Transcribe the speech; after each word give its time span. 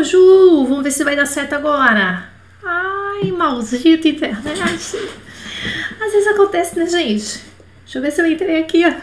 bonjour! 0.00 0.66
Vamos 0.66 0.82
ver 0.82 0.90
se 0.90 1.04
vai 1.04 1.14
dar 1.14 1.26
certo 1.26 1.52
agora. 1.52 2.24
Ai, 2.64 3.30
maldita 3.32 4.08
internet. 4.08 4.96
Às 6.00 6.12
vezes 6.12 6.26
acontece, 6.26 6.78
né, 6.78 6.86
gente? 6.86 7.42
Deixa 7.84 7.98
eu 7.98 8.02
ver 8.02 8.10
se 8.10 8.22
eu 8.22 8.26
entrei 8.26 8.62
aqui, 8.62 8.82
ó. 8.86 8.94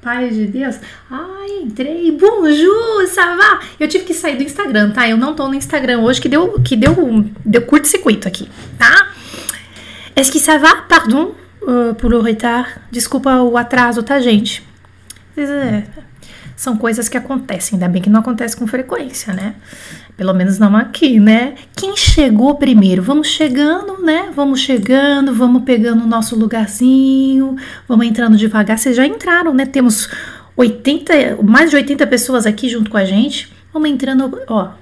Pai 0.00 0.28
de 0.30 0.46
Deus. 0.46 0.76
Ai, 1.10 1.62
entrei. 1.64 2.12
Bonjour, 2.12 3.08
ça 3.08 3.34
va? 3.34 3.60
Eu 3.80 3.88
tive 3.88 4.04
que 4.04 4.14
sair 4.14 4.36
do 4.36 4.44
Instagram, 4.44 4.92
tá? 4.92 5.08
Eu 5.08 5.16
não 5.16 5.34
tô 5.34 5.48
no 5.48 5.54
Instagram 5.54 5.98
hoje, 5.98 6.20
que 6.20 6.28
deu, 6.28 6.60
que 6.60 6.76
deu, 6.76 6.94
deu 7.44 7.62
curto-circuito 7.62 8.28
aqui, 8.28 8.48
tá? 8.78 9.10
Est-ce 10.14 10.30
que 10.30 10.38
ça 10.38 10.58
va? 10.58 10.76
Pardon 10.82 11.34
uh, 11.62 11.94
por 11.96 12.08
le 12.08 12.22
retard. 12.22 12.68
Desculpa 12.92 13.42
o 13.42 13.56
atraso, 13.56 14.04
tá, 14.04 14.20
gente? 14.20 14.62
É, 15.36 15.82
são 16.58 16.76
coisas 16.76 17.08
que 17.08 17.16
acontecem, 17.16 17.76
ainda 17.76 17.88
bem 17.88 18.02
que 18.02 18.10
não 18.10 18.18
acontece 18.18 18.56
com 18.56 18.66
frequência, 18.66 19.32
né? 19.32 19.54
Pelo 20.16 20.34
menos 20.34 20.58
não 20.58 20.76
aqui, 20.76 21.20
né? 21.20 21.54
Quem 21.76 21.96
chegou 21.96 22.56
primeiro? 22.56 23.00
Vamos 23.00 23.28
chegando, 23.28 24.02
né? 24.02 24.32
Vamos 24.34 24.58
chegando, 24.58 25.32
vamos 25.32 25.62
pegando 25.62 26.02
o 26.02 26.06
nosso 26.08 26.36
lugarzinho, 26.36 27.54
vamos 27.86 28.06
entrando 28.06 28.36
devagar. 28.36 28.76
Vocês 28.76 28.96
já 28.96 29.06
entraram, 29.06 29.54
né? 29.54 29.66
Temos 29.66 30.08
80, 30.56 31.40
mais 31.44 31.70
de 31.70 31.76
80 31.76 32.04
pessoas 32.08 32.44
aqui 32.44 32.68
junto 32.68 32.90
com 32.90 32.96
a 32.96 33.04
gente. 33.04 33.52
Vamos 33.72 33.88
entrando, 33.88 34.40
ó. 34.48 34.72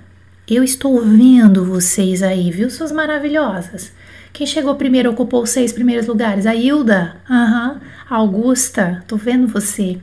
Eu 0.49 0.65
estou 0.65 1.03
vendo 1.03 1.63
vocês 1.63 2.23
aí, 2.23 2.51
viu, 2.51 2.71
suas 2.71 2.91
maravilhosas? 2.91 3.93
Quem 4.33 4.47
chegou 4.47 4.75
primeiro 4.77 5.11
ocupou 5.11 5.43
os 5.43 5.51
seis 5.51 5.75
primeiros 5.75 6.07
lugares? 6.07 6.47
A 6.47 6.55
Hilda, 6.55 7.17
aham, 7.29 7.73
uhum. 7.73 7.81
Augusta, 8.09 9.05
tô 9.07 9.17
vendo 9.17 9.47
você. 9.47 9.99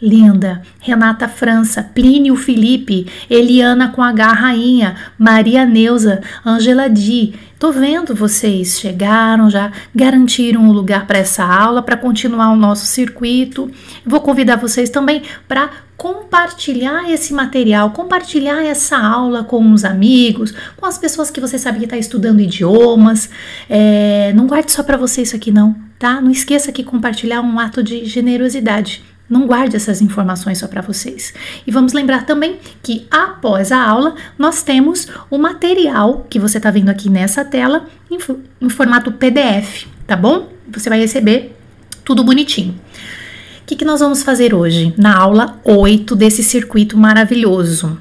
Linda, 0.00 0.62
Renata 0.80 1.28
França, 1.28 1.82
Plínio 1.82 2.36
Felipe, 2.36 3.06
Eliana 3.28 3.88
com 3.88 4.02
H 4.02 4.32
Rainha, 4.32 4.96
Maria 5.18 5.64
Neuza, 5.64 6.20
Angela 6.44 6.88
Di. 6.88 7.34
Tô 7.58 7.72
vendo 7.72 8.14
vocês 8.14 8.78
chegaram 8.78 9.48
já, 9.48 9.72
garantiram 9.94 10.62
um 10.62 10.72
lugar 10.72 11.06
para 11.06 11.18
essa 11.18 11.44
aula, 11.44 11.82
para 11.82 11.96
continuar 11.96 12.50
o 12.50 12.56
nosso 12.56 12.84
circuito. 12.84 13.70
Vou 14.04 14.20
convidar 14.20 14.56
vocês 14.56 14.90
também 14.90 15.22
para 15.48 15.70
compartilhar 15.96 17.10
esse 17.10 17.32
material, 17.32 17.90
compartilhar 17.90 18.62
essa 18.62 18.98
aula 18.98 19.44
com 19.44 19.72
os 19.72 19.84
amigos, 19.84 20.52
com 20.76 20.84
as 20.84 20.98
pessoas 20.98 21.30
que 21.30 21.40
você 21.40 21.58
sabe 21.58 21.78
que 21.78 21.84
está 21.84 21.96
estudando 21.96 22.40
idiomas. 22.40 23.30
É, 23.70 24.32
não 24.34 24.46
guarde 24.46 24.72
só 24.72 24.82
para 24.82 24.96
você 24.96 25.22
isso 25.22 25.36
aqui 25.36 25.50
não, 25.50 25.74
tá? 25.98 26.20
Não 26.20 26.30
esqueça 26.30 26.72
que 26.72 26.84
compartilhar 26.84 27.36
é 27.36 27.40
um 27.40 27.58
ato 27.58 27.82
de 27.82 28.04
generosidade. 28.04 29.02
Não 29.28 29.46
guarde 29.46 29.74
essas 29.74 30.02
informações 30.02 30.58
só 30.58 30.68
para 30.68 30.82
vocês. 30.82 31.32
E 31.66 31.70
vamos 31.70 31.92
lembrar 31.92 32.26
também 32.26 32.58
que 32.82 33.06
após 33.10 33.72
a 33.72 33.82
aula 33.82 34.14
nós 34.38 34.62
temos 34.62 35.08
o 35.30 35.38
material 35.38 36.26
que 36.28 36.38
você 36.38 36.58
está 36.58 36.70
vendo 36.70 36.90
aqui 36.90 37.08
nessa 37.08 37.44
tela 37.44 37.86
em, 38.10 38.18
em, 38.60 38.68
formato 38.68 39.12
PDF, 39.12 39.86
tá 40.06 40.14
bom? 40.14 40.50
Você 40.68 40.90
vai 40.90 41.00
receber 41.00 41.56
tudo 42.04 42.22
bonitinho. 42.22 42.72
O 43.62 43.66
que, 43.66 43.76
que 43.76 43.84
nós 43.84 44.00
vamos 44.00 44.22
fazer 44.22 44.54
hoje 44.54 44.92
na 44.98 45.16
aula 45.16 45.58
8 45.64 46.14
desse 46.14 46.42
circuito 46.42 46.98
maravilhoso? 46.98 47.98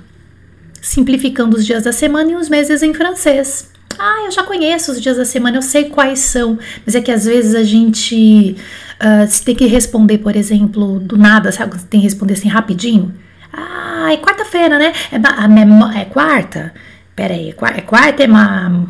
Simplificando 0.81 1.55
os 1.55 1.65
dias 1.65 1.83
da 1.83 1.93
semana 1.93 2.33
e 2.33 2.35
os 2.35 2.49
meses 2.49 2.83
em 2.83 2.93
francês. 2.93 3.72
Ah, 3.97 4.23
eu 4.25 4.31
já 4.31 4.43
conheço 4.43 4.91
os 4.91 5.01
dias 5.01 5.17
da 5.17 5.25
semana, 5.25 5.57
eu 5.57 5.61
sei 5.61 5.85
quais 5.85 6.19
são, 6.19 6.57
mas 6.85 6.95
é 6.95 7.01
que 7.01 7.11
às 7.11 7.25
vezes 7.25 7.55
a 7.55 7.63
gente 7.63 8.55
uh, 8.95 9.43
tem 9.45 9.55
que 9.55 9.65
responder, 9.65 10.17
por 10.19 10.35
exemplo, 10.35 10.99
do 10.99 11.17
nada, 11.17 11.51
sabe? 11.51 11.77
Tem 11.85 11.99
que 11.99 12.05
responder 12.05 12.33
assim 12.33 12.47
rapidinho. 12.47 13.13
Ah, 13.51 14.11
é 14.11 14.17
quarta-feira, 14.17 14.79
né? 14.79 14.93
É, 15.11 15.99
é, 15.99 16.05
quarta? 16.05 16.73
Pera 17.15 17.33
aí, 17.33 17.49
é, 17.49 17.77
é 17.77 17.81
quarta, 17.81 18.23
é 18.23 18.27
uma. 18.27 18.87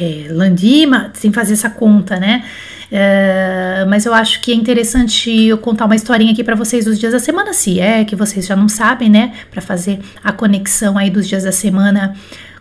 É, 0.00 0.28
Landima, 0.30 1.10
sem 1.12 1.30
fazer 1.32 1.52
essa 1.52 1.68
conta, 1.68 2.18
né? 2.18 2.44
Uh, 2.92 3.88
mas 3.88 4.04
eu 4.04 4.12
acho 4.12 4.40
que 4.40 4.52
é 4.52 4.54
interessante 4.54 5.30
eu 5.30 5.56
contar 5.56 5.86
uma 5.86 5.96
historinha 5.96 6.32
aqui 6.32 6.44
para 6.44 6.54
vocês 6.54 6.84
dos 6.84 6.98
dias 6.98 7.12
da 7.12 7.18
semana, 7.18 7.54
se 7.54 7.80
é 7.80 8.04
que 8.04 8.14
vocês 8.14 8.46
já 8.46 8.54
não 8.54 8.68
sabem, 8.68 9.08
né? 9.08 9.32
Para 9.50 9.62
fazer 9.62 9.98
a 10.22 10.30
conexão 10.30 10.98
aí 10.98 11.08
dos 11.08 11.26
dias 11.26 11.44
da 11.44 11.52
semana 11.52 12.14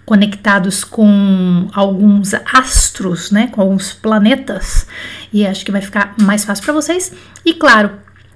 conectados 0.06 0.84
com 0.84 1.67
alguns 1.73 2.34
astros, 2.34 3.31
né, 3.31 3.47
com 3.47 3.62
alguns 3.62 3.94
planetas, 3.94 4.88
e 5.31 5.45
acho 5.45 5.63
que 5.63 5.72
vai 5.72 5.81
ficar 5.81 6.13
mais 6.19 6.44
fácil 6.44 6.63
para 6.63 6.73
vocês. 6.73 7.12
E 7.45 7.53
claro, 7.53 7.91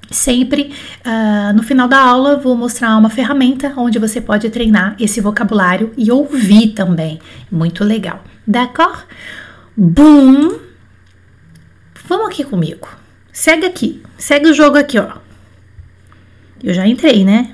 sempre 0.10 0.74
uh, 1.06 1.54
no 1.56 1.64
final 1.64 1.88
da 1.88 2.00
aula 2.00 2.38
vou 2.38 2.56
mostrar 2.56 2.96
uma 2.98 3.10
ferramenta 3.10 3.74
onde 3.78 4.00
você 4.00 4.22
pode 4.22 4.50
treinar 4.50 4.96
esse 5.00 5.20
vocabulário 5.20 5.92
e 5.98 6.12
ouvir 6.12 6.70
também. 6.70 7.20
Muito 7.52 7.84
legal. 7.84 8.24
D'accord? 8.48 9.04
Boom! 9.76 10.60
Vamos 12.08 12.28
aqui 12.28 12.44
comigo. 12.44 12.88
Segue 13.34 13.66
aqui. 13.66 14.04
Segue 14.18 14.48
o 14.48 14.54
jogo 14.54 14.78
aqui, 14.78 15.00
ó. 15.00 15.18
Eu 16.64 16.74
já 16.74 16.88
entrei, 16.88 17.26
né? 17.26 17.54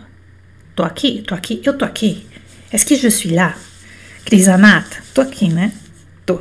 Tô 0.75 0.83
aqui, 0.83 1.23
tô 1.25 1.33
aqui, 1.33 1.61
eu 1.66 1.78
tô 1.78 1.85
aqui. 1.85 2.25
Est-ce 2.72 2.85
que 2.85 2.95
je 2.95 3.09
suis 3.09 3.33
là? 3.33 3.55
Crisanata, 4.25 4.97
tô 5.13 5.21
aqui, 5.21 5.49
né? 5.49 5.71
Tô. 6.25 6.39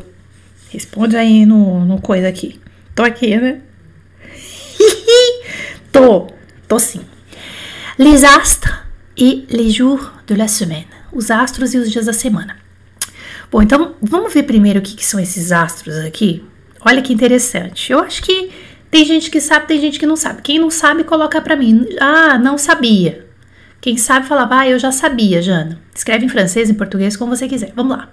Responde 0.71 1.17
aí 1.17 1.45
no, 1.45 1.85
no 1.85 2.01
coisa 2.01 2.29
aqui. 2.29 2.61
Tô 2.95 3.03
aqui, 3.03 3.37
né? 3.37 3.61
tô, 5.91 6.29
tô 6.69 6.79
sim. 6.79 7.01
Les 7.99 8.25
astres 8.25 8.75
et 9.17 9.47
les 9.51 9.71
jours 9.73 10.11
de 10.27 10.35
la 10.35 10.49
semaine. 10.49 10.87
Os 11.13 11.31
astros 11.31 11.75
e 11.75 11.79
os 11.79 11.91
dias 11.91 12.07
da 12.07 12.13
semana. 12.13 12.57
Bom, 13.51 13.61
então 13.61 13.97
vamos 14.01 14.33
ver 14.33 14.45
primeiro 14.45 14.79
o 14.79 14.83
que, 14.83 14.95
que 14.95 15.05
são 15.05 15.19
esses 15.19 15.51
astros 15.51 15.97
aqui. 15.97 16.45
Olha 16.81 17.03
que 17.03 17.13
interessante. 17.13 17.93
Eu 17.93 17.99
acho 17.99 18.23
que 18.23 18.51
tem 18.91 19.05
gente 19.05 19.31
que 19.31 19.41
sabe, 19.41 19.67
tem 19.67 19.81
gente 19.81 19.99
que 19.99 20.07
não 20.07 20.17
sabe. 20.17 20.43
Quem 20.43 20.59
não 20.59 20.71
sabe, 20.71 21.05
coloca 21.05 21.41
para 21.41 21.57
mim. 21.57 21.87
Ah, 22.01 22.39
não 22.39 22.57
sabia. 22.57 23.27
Quem 23.81 23.97
sabe 23.97 24.27
falava, 24.27 24.59
ah, 24.59 24.69
eu 24.69 24.79
já 24.79 24.93
sabia, 24.93 25.41
Jana. 25.41 25.81
Escreve 25.95 26.27
em 26.27 26.29
francês, 26.29 26.69
em 26.69 26.75
português, 26.75 27.17
como 27.17 27.35
você 27.35 27.49
quiser. 27.49 27.73
Vamos 27.75 27.97
lá. 27.97 28.11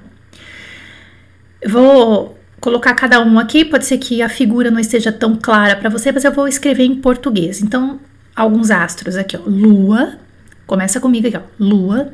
Eu 1.62 1.70
vou 1.70 2.40
colocar 2.62 2.94
cada 2.96 3.22
um 3.22 3.38
aqui, 3.38 3.66
pode 3.66 3.86
ser 3.86 3.98
que 3.98 4.22
a 4.22 4.30
figura 4.30 4.72
não 4.72 4.80
esteja 4.80 5.12
tão 5.12 5.36
clara 5.36 5.76
para 5.76 5.90
você, 5.90 6.12
mas 6.12 6.24
eu 6.24 6.32
vou 6.32 6.48
escrever 6.48 6.84
em 6.84 6.96
português. 6.96 7.62
Então, 7.62 8.00
alguns 8.36 8.72
astros 8.72 9.16
aqui, 9.16 9.36
ó. 9.36 9.42
Lua, 9.46 10.18
começa 10.66 11.00
comigo 11.00 11.28
aqui, 11.28 11.38
ó. 11.38 11.42
Lua, 11.60 12.14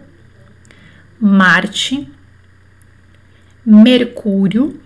Marte, 1.20 2.12
Mercúrio, 3.66 4.82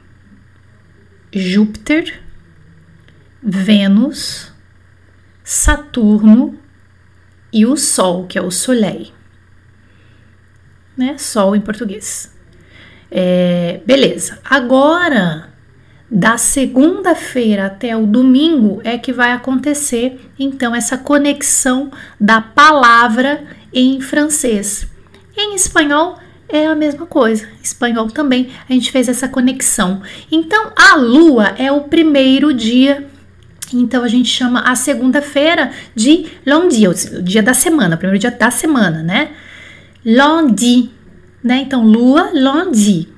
Júpiter, 1.34 2.22
Vênus, 3.42 4.52
Saturno, 5.44 6.60
e 7.52 7.66
o 7.66 7.76
Sol, 7.78 8.26
que 8.26 8.38
é 8.38 8.42
o 8.42 8.52
Soleil. 8.52 9.08
Né? 10.98 11.18
Sol 11.18 11.56
em 11.56 11.62
português. 11.62 12.34
É, 13.12 13.82
beleza. 13.86 14.40
Agora, 14.44 15.50
da 16.10 16.38
segunda-feira 16.38 17.66
até 17.66 17.96
o 17.96 18.06
domingo 18.06 18.82
é 18.84 18.98
que 18.98 19.12
vai 19.12 19.32
acontecer 19.32 20.20
então 20.40 20.74
essa 20.74 20.98
conexão 20.98 21.92
da 22.20 22.42
palavra 22.42 23.44
em 23.74 24.00
francês. 24.02 24.88
Em 25.36 25.54
espanhol 25.54 26.18
é 26.50 26.66
a 26.66 26.76
mesma 26.76 27.06
coisa. 27.06 27.48
Espanhol 27.62 28.10
também 28.10 28.50
a 28.70 28.74
gente 28.74 28.92
fez 28.92 29.10
essa 29.10 29.28
conexão. 29.28 30.02
Então 30.32 30.72
a 30.76 30.96
lua 30.96 31.54
é 31.58 31.72
o 31.72 31.82
primeiro 31.82 32.54
dia 32.54 33.08
então 33.74 34.04
a 34.04 34.08
gente 34.08 34.30
chama 34.30 34.62
a 34.62 34.76
segunda-feira 34.76 35.72
de 35.96 36.28
lundi, 36.46 36.88
o 36.88 36.94
dia 37.22 37.44
da 37.44 37.54
semana, 37.54 37.96
o 37.96 37.98
primeiro 37.98 38.20
dia 38.20 38.32
da 38.32 38.50
semana, 38.50 39.04
né? 39.04 39.32
Lundi, 40.06 40.90
né? 41.44 41.58
Então 41.58 41.84
lua, 41.84 42.30
lundi. 42.34 43.10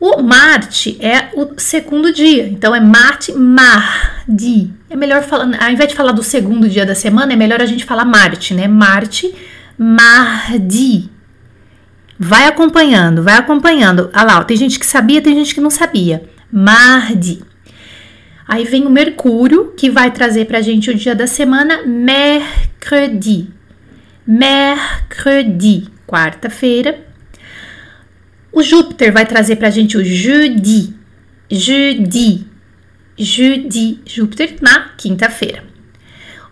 O 0.00 0.22
Marte 0.22 0.96
é 1.00 1.30
o 1.34 1.58
segundo 1.58 2.12
dia, 2.12 2.48
então 2.48 2.72
é 2.72 2.78
Marte, 2.78 3.32
Mardi. 3.32 4.72
É 4.88 4.94
melhor 4.94 5.24
falar, 5.24 5.50
ao 5.60 5.70
invés 5.70 5.88
de 5.88 5.96
falar 5.96 6.12
do 6.12 6.22
segundo 6.22 6.68
dia 6.68 6.86
da 6.86 6.94
semana, 6.94 7.32
é 7.32 7.36
melhor 7.36 7.60
a 7.60 7.66
gente 7.66 7.84
falar 7.84 8.04
Marte, 8.04 8.54
né? 8.54 8.68
Marte, 8.68 9.34
Mardi. 9.76 11.10
Vai 12.16 12.46
acompanhando, 12.46 13.22
vai 13.22 13.34
acompanhando. 13.34 14.08
Ah 14.12 14.22
lá, 14.22 14.38
ó, 14.38 14.44
tem 14.44 14.56
gente 14.56 14.78
que 14.78 14.86
sabia, 14.86 15.20
tem 15.20 15.34
gente 15.34 15.52
que 15.52 15.60
não 15.60 15.70
sabia. 15.70 16.28
Mardi. 16.50 17.42
Aí 18.48 18.64
vem 18.64 18.86
o 18.86 18.90
Mercúrio, 18.90 19.74
que 19.76 19.90
vai 19.90 20.10
trazer 20.10 20.46
para 20.46 20.56
a 20.56 20.62
gente 20.62 20.90
o 20.90 20.94
dia 20.94 21.14
da 21.14 21.26
semana, 21.26 21.82
mercredi. 21.82 23.48
Mercredi, 24.26 25.86
quarta-feira. 26.06 26.98
O 28.50 28.62
Júpiter 28.62 29.12
vai 29.12 29.26
trazer 29.26 29.56
para 29.56 29.68
a 29.68 29.70
gente 29.70 29.98
o 29.98 30.02
jeudi. 30.02 30.94
Jeudi. 31.50 32.46
Jeudi. 33.18 34.00
Júpiter 34.06 34.56
na 34.62 34.92
quinta-feira. 34.96 35.62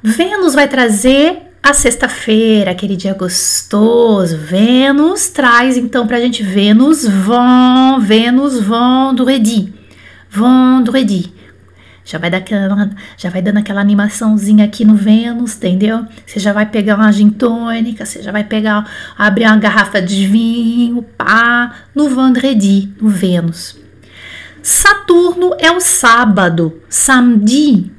Vênus 0.02 0.54
vai 0.54 0.68
trazer 0.68 1.44
A 1.62 1.72
sexta-feira, 1.72 2.70
aquele 2.70 2.94
dia 2.94 3.12
gostoso, 3.12 4.36
Vênus 4.36 5.30
traz 5.30 5.76
então 5.76 6.06
pra 6.06 6.20
gente 6.20 6.40
Vênus 6.40 7.04
vão, 7.04 7.98
Vênus 7.98 8.60
vendredi, 8.60 9.74
vendredi. 10.30 11.35
Já 12.06 12.18
vai, 12.18 12.30
dar 12.30 12.38
aquela, 12.38 12.90
já 13.18 13.28
vai 13.28 13.42
dando 13.42 13.58
aquela 13.58 13.82
animaçãozinha 13.82 14.64
aqui 14.64 14.84
no 14.84 14.94
Vênus, 14.94 15.56
entendeu? 15.56 16.06
Você 16.24 16.40
já 16.40 16.52
vai 16.52 16.64
pegar 16.64 16.94
uma 16.94 17.12
gin 17.12 17.28
tônica, 17.28 18.06
você 18.06 18.22
já 18.22 18.32
vai 18.32 18.44
pegar, 18.44 18.88
abrir 19.18 19.44
uma 19.44 19.56
garrafa 19.56 20.00
de 20.00 20.26
vinho, 20.26 21.02
pá, 21.02 21.74
no 21.94 22.08
vendredi, 22.08 22.90
no 23.00 23.08
Vênus. 23.08 23.76
Saturno 24.62 25.54
é 25.58 25.70
o 25.70 25.80
sábado, 25.80 26.80
samedi, 26.88 27.90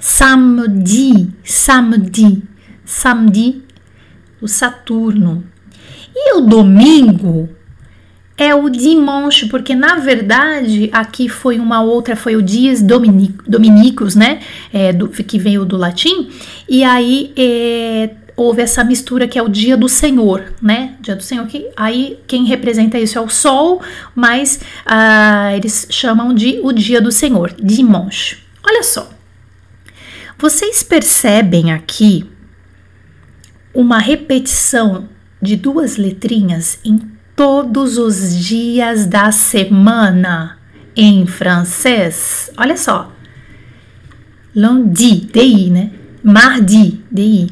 samedi, 0.00 1.28
samedi 1.44 2.48
samedi, 2.88 3.62
o 4.40 4.48
Saturno. 4.48 5.44
E 6.14 6.34
o 6.36 6.40
domingo 6.40 7.48
é 8.38 8.54
o 8.54 8.70
dimanche, 8.70 9.46
porque 9.46 9.74
na 9.74 9.96
verdade 9.96 10.88
aqui 10.92 11.28
foi 11.28 11.58
uma 11.58 11.82
outra, 11.82 12.14
foi 12.14 12.36
o 12.36 12.42
dias 12.42 12.80
dominicos, 12.80 14.14
né? 14.14 14.40
É, 14.72 14.92
do, 14.92 15.08
que 15.08 15.38
veio 15.38 15.64
do 15.64 15.76
latim, 15.76 16.30
e 16.68 16.84
aí 16.84 17.32
é, 17.36 18.10
houve 18.36 18.62
essa 18.62 18.84
mistura 18.84 19.26
que 19.26 19.36
é 19.36 19.42
o 19.42 19.48
dia 19.48 19.76
do 19.76 19.88
Senhor, 19.88 20.54
né? 20.62 20.94
Dia 21.00 21.16
do 21.16 21.22
Senhor, 21.22 21.44
que 21.48 21.68
aí 21.76 22.20
quem 22.28 22.44
representa 22.44 22.96
isso 22.96 23.18
é 23.18 23.20
o 23.20 23.28
Sol, 23.28 23.82
mas 24.14 24.60
ah, 24.86 25.50
eles 25.56 25.88
chamam 25.90 26.32
de 26.32 26.60
o 26.62 26.70
dia 26.72 27.00
do 27.00 27.10
Senhor, 27.10 27.52
dimanche. 27.60 28.38
Olha 28.64 28.84
só, 28.84 29.10
vocês 30.38 30.84
percebem 30.84 31.72
aqui 31.72 32.24
uma 33.74 33.98
repetição 33.98 35.08
de 35.42 35.56
duas 35.56 35.96
letrinhas 35.96 36.78
em 36.84 37.17
todos 37.38 37.98
os 37.98 38.36
dias 38.36 39.06
da 39.06 39.30
semana 39.30 40.58
em 40.96 41.24
francês. 41.24 42.50
Olha 42.56 42.76
só. 42.76 43.12
Lundi, 44.56 45.28
DI, 45.32 45.70
né? 45.70 45.92
Mardi, 46.20 47.00
DI. 47.08 47.46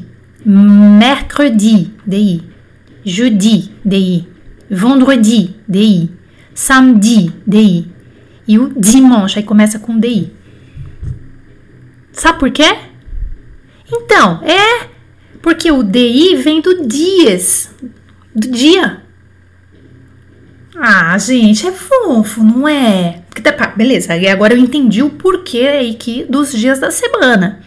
Mercredi, 0.45 1.93
DI. 2.05 2.43
Jeudi, 3.05 3.71
DI. 3.85 4.27
Vendredi, 4.69 5.55
DI. 5.65 6.11
Samedi, 6.53 7.31
DI. 7.47 7.89
E 8.45 8.59
o 8.59 8.73
dimanche, 8.77 9.39
aí 9.39 9.45
começa 9.45 9.79
com 9.79 9.97
DI. 9.97 10.33
Sabe 12.11 12.39
por 12.39 12.51
quê? 12.51 12.75
Então, 13.89 14.43
é 14.43 14.89
porque 15.41 15.71
o 15.71 15.81
DI 15.81 16.35
vem 16.35 16.59
do 16.59 16.85
dias, 16.85 17.73
do 18.35 18.51
dia. 18.51 19.06
Ah, 20.79 21.17
gente, 21.17 21.65
é 21.65 21.71
fofo, 21.71 22.43
não 22.43 22.67
é? 22.67 23.21
Tá, 23.41 23.67
beleza, 23.67 24.15
e 24.15 24.27
agora 24.27 24.53
eu 24.53 24.59
entendi 24.59 25.01
o 25.01 25.09
porquê 25.09 25.67
aí 25.67 25.93
que 25.95 26.23
dos 26.25 26.51
dias 26.51 26.79
da 26.79 26.91
semana. 26.91 27.59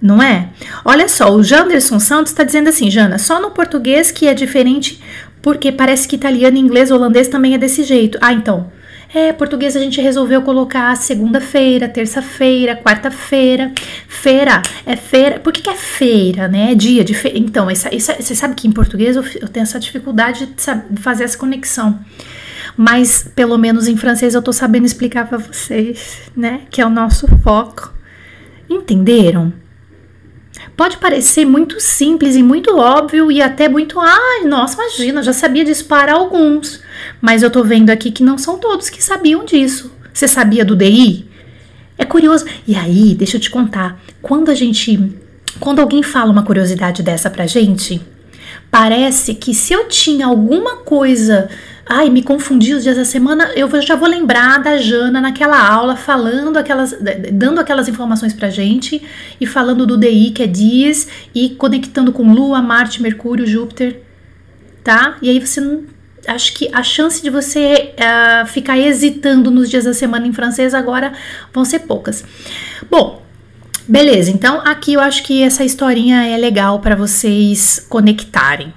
Não 0.00 0.22
é? 0.22 0.50
Olha 0.84 1.08
só, 1.08 1.34
o 1.34 1.42
Janderson 1.42 1.98
Santos 1.98 2.32
está 2.32 2.44
dizendo 2.44 2.68
assim, 2.68 2.90
Jana, 2.90 3.18
só 3.18 3.40
no 3.40 3.50
português 3.50 4.10
que 4.10 4.26
é 4.26 4.34
diferente, 4.34 5.02
porque 5.40 5.72
parece 5.72 6.06
que 6.06 6.16
italiano, 6.16 6.58
inglês, 6.58 6.90
holandês 6.90 7.28
também 7.28 7.54
é 7.54 7.58
desse 7.58 7.82
jeito. 7.82 8.18
Ah, 8.20 8.34
então, 8.34 8.70
é, 9.16 9.32
português 9.32 9.74
a 9.74 9.80
gente 9.80 9.98
resolveu 9.98 10.42
colocar 10.42 10.94
segunda-feira, 10.94 11.88
terça-feira, 11.88 12.76
quarta-feira. 12.76 13.72
Feira, 14.06 14.60
é 14.84 14.94
feira. 14.94 15.40
Por 15.40 15.54
que, 15.54 15.62
que 15.62 15.70
é 15.70 15.74
feira, 15.74 16.46
né? 16.46 16.72
É 16.72 16.74
dia 16.74 17.02
de 17.02 17.14
feira. 17.14 17.38
Então, 17.38 17.70
essa, 17.70 17.88
essa, 17.94 18.14
você 18.20 18.34
sabe 18.34 18.54
que 18.54 18.68
em 18.68 18.72
português 18.72 19.16
eu, 19.16 19.24
eu 19.40 19.48
tenho 19.48 19.62
essa 19.62 19.80
dificuldade 19.80 20.44
de 20.44 20.60
saber, 20.60 20.96
fazer 20.96 21.24
essa 21.24 21.38
conexão. 21.38 21.98
Mas, 22.76 23.26
pelo 23.34 23.56
menos 23.56 23.88
em 23.88 23.96
francês, 23.96 24.34
eu 24.34 24.42
tô 24.42 24.52
sabendo 24.52 24.84
explicar 24.84 25.26
para 25.26 25.38
vocês, 25.38 26.30
né? 26.36 26.60
Que 26.70 26.82
é 26.82 26.86
o 26.86 26.90
nosso 26.90 27.26
foco. 27.38 27.94
Entenderam? 28.68 29.50
Pode 30.76 30.98
parecer 30.98 31.46
muito 31.46 31.80
simples 31.80 32.36
e 32.36 32.42
muito 32.42 32.76
óbvio 32.76 33.32
e 33.32 33.40
até 33.40 33.66
muito, 33.66 33.98
ai, 33.98 34.44
nossa, 34.44 34.74
imagina, 34.74 35.22
já 35.22 35.32
sabia 35.32 35.64
disso 35.64 35.86
para 35.86 36.12
alguns. 36.12 36.80
Mas 37.20 37.42
eu 37.42 37.50
tô 37.50 37.64
vendo 37.64 37.88
aqui 37.88 38.10
que 38.10 38.22
não 38.22 38.36
são 38.36 38.58
todos 38.58 38.90
que 38.90 39.02
sabiam 39.02 39.44
disso. 39.44 39.90
Você 40.12 40.28
sabia 40.28 40.66
do 40.66 40.76
DI? 40.76 41.30
É 41.96 42.04
curioso. 42.04 42.44
E 42.66 42.76
aí, 42.76 43.14
deixa 43.14 43.38
eu 43.38 43.40
te 43.40 43.48
contar, 43.48 43.98
quando 44.20 44.50
a 44.50 44.54
gente, 44.54 45.16
quando 45.58 45.80
alguém 45.80 46.02
fala 46.02 46.30
uma 46.30 46.42
curiosidade 46.42 47.02
dessa 47.02 47.30
pra 47.30 47.46
gente, 47.46 48.02
parece 48.70 49.34
que 49.34 49.54
se 49.54 49.72
eu 49.72 49.88
tinha 49.88 50.26
alguma 50.26 50.76
coisa 50.76 51.48
Ai, 51.88 52.10
me 52.10 52.20
confundi 52.20 52.74
os 52.74 52.82
dias 52.82 52.96
da 52.96 53.04
semana. 53.04 53.52
Eu 53.54 53.70
já 53.80 53.94
vou 53.94 54.08
lembrar 54.08 54.58
da 54.58 54.76
Jana 54.76 55.20
naquela 55.20 55.56
aula 55.56 55.94
falando 55.94 56.56
aquelas, 56.56 56.96
dando 57.32 57.60
aquelas 57.60 57.86
informações 57.86 58.34
pra 58.34 58.50
gente 58.50 59.00
e 59.40 59.46
falando 59.46 59.86
do 59.86 59.96
DI 59.96 60.32
que 60.32 60.42
é 60.42 60.48
dias 60.48 61.06
e 61.32 61.50
conectando 61.50 62.12
com 62.12 62.32
Lua, 62.32 62.60
Marte, 62.60 63.00
Mercúrio, 63.00 63.46
Júpiter, 63.46 64.00
tá? 64.82 65.16
E 65.22 65.30
aí 65.30 65.38
você 65.38 65.60
não, 65.60 65.84
acho 66.26 66.54
que 66.54 66.68
a 66.72 66.82
chance 66.82 67.22
de 67.22 67.30
você 67.30 67.94
uh, 67.94 68.46
ficar 68.48 68.76
hesitando 68.76 69.48
nos 69.48 69.70
dias 69.70 69.84
da 69.84 69.94
semana 69.94 70.26
em 70.26 70.32
francês 70.32 70.74
agora 70.74 71.12
vão 71.54 71.64
ser 71.64 71.80
poucas. 71.80 72.24
Bom, 72.90 73.22
beleza. 73.86 74.32
Então 74.32 74.60
aqui 74.64 74.94
eu 74.94 75.00
acho 75.00 75.22
que 75.22 75.40
essa 75.40 75.64
historinha 75.64 76.26
é 76.26 76.36
legal 76.36 76.80
para 76.80 76.96
vocês 76.96 77.86
conectarem? 77.88 78.74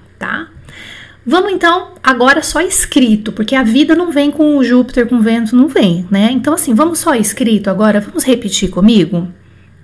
Vamos 1.30 1.52
então 1.52 1.90
agora 2.02 2.42
só 2.42 2.60
escrito, 2.60 3.32
porque 3.32 3.54
a 3.54 3.62
vida 3.62 3.96
não 3.96 4.12
vem 4.12 4.32
com 4.32 4.58
o 4.58 4.64
Júpiter, 4.64 5.08
com 5.08 5.18
o 5.18 5.22
Vênus, 5.22 5.52
não 5.52 5.68
vem, 5.68 6.08
né? 6.10 6.32
Então, 6.32 6.56
assim, 6.56 6.74
vamos 6.74 6.98
só 6.98 7.14
escrito 7.14 7.70
agora, 7.70 8.00
vamos 8.00 8.24
repetir 8.24 8.72
comigo? 8.72 9.28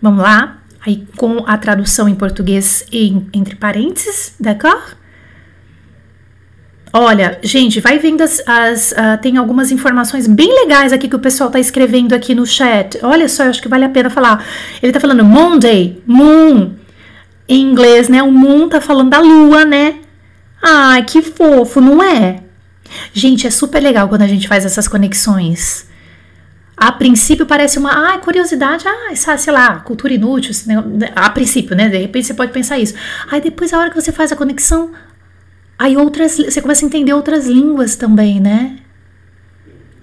Vamos 0.02 0.24
lá? 0.24 0.64
Aí 0.84 1.08
com 1.16 1.44
a 1.46 1.56
tradução 1.56 2.10
em 2.10 2.16
português 2.16 2.88
em, 2.92 3.28
entre 3.32 3.56
parênteses, 3.56 4.34
d'accord? 4.40 4.96
Olha, 6.92 7.38
gente, 7.44 7.80
vai 7.80 8.00
vendo 8.00 8.24
as, 8.24 8.42
as 8.48 8.92
uh, 8.94 9.22
tem 9.22 9.38
algumas 9.38 9.72
informações 9.72 10.26
bem 10.26 10.52
legais 10.52 10.92
aqui 10.92 11.08
que 11.08 11.16
o 11.16 11.20
pessoal 11.20 11.52
tá 11.52 11.60
escrevendo 11.60 12.14
aqui 12.14 12.34
no 12.34 12.48
chat. 12.48 12.98
Olha 13.04 13.30
só, 13.30 13.44
eu 13.44 13.52
acho 13.52 13.62
que 13.62 13.70
vale 13.70 13.86
a 13.86 13.90
pena 13.90 14.10
falar. 14.10 14.44
Ele 14.82 14.92
tá 14.92 15.00
falando 15.00 15.24
Monday, 15.24 16.02
Moon, 16.08 16.72
em 17.48 17.62
inglês, 17.62 18.10
né? 18.10 18.24
O 18.24 18.32
Moon 18.32 18.68
tá 18.68 18.82
falando 18.82 19.12
da 19.12 19.20
Lua, 19.20 19.64
né? 19.64 20.00
Ai, 20.68 21.04
que 21.04 21.22
fofo, 21.22 21.80
não 21.80 22.02
é? 22.02 22.42
Gente, 23.14 23.46
é 23.46 23.52
super 23.52 23.80
legal 23.80 24.10
quando 24.10 24.24
a 24.24 24.28
gente 24.28 24.48
faz 24.48 24.66
essas 24.66 24.88
conexões. 24.88 25.88
A 26.76 26.92
princípio 26.92 27.46
parece 27.46 27.78
uma 27.78 27.92
ah, 27.92 28.18
curiosidade, 28.18 28.84
ah, 28.88 29.38
sei 29.38 29.54
lá, 29.54 29.80
cultura 29.82 30.16
inútil, 30.16 30.52
a 31.16 31.30
princípio, 31.30 31.76
né? 31.76 31.88
De 31.88 32.00
repente 32.00 32.26
você 32.26 32.34
pode 32.34 32.52
pensar 32.52 32.80
isso. 32.80 32.96
Aí 33.32 33.40
depois, 33.40 33.72
a 33.74 33.78
hora 33.78 33.92
que 33.92 34.02
você 34.02 34.12
faz 34.12 34.32
a 34.32 34.36
conexão, 34.36 34.92
aí 35.78 35.96
outras, 35.96 36.36
você 36.36 36.60
começa 36.60 36.84
a 36.84 36.88
entender 36.88 37.14
outras 37.14 37.46
línguas 37.46 37.96
também, 37.96 38.40
né? 38.40 38.78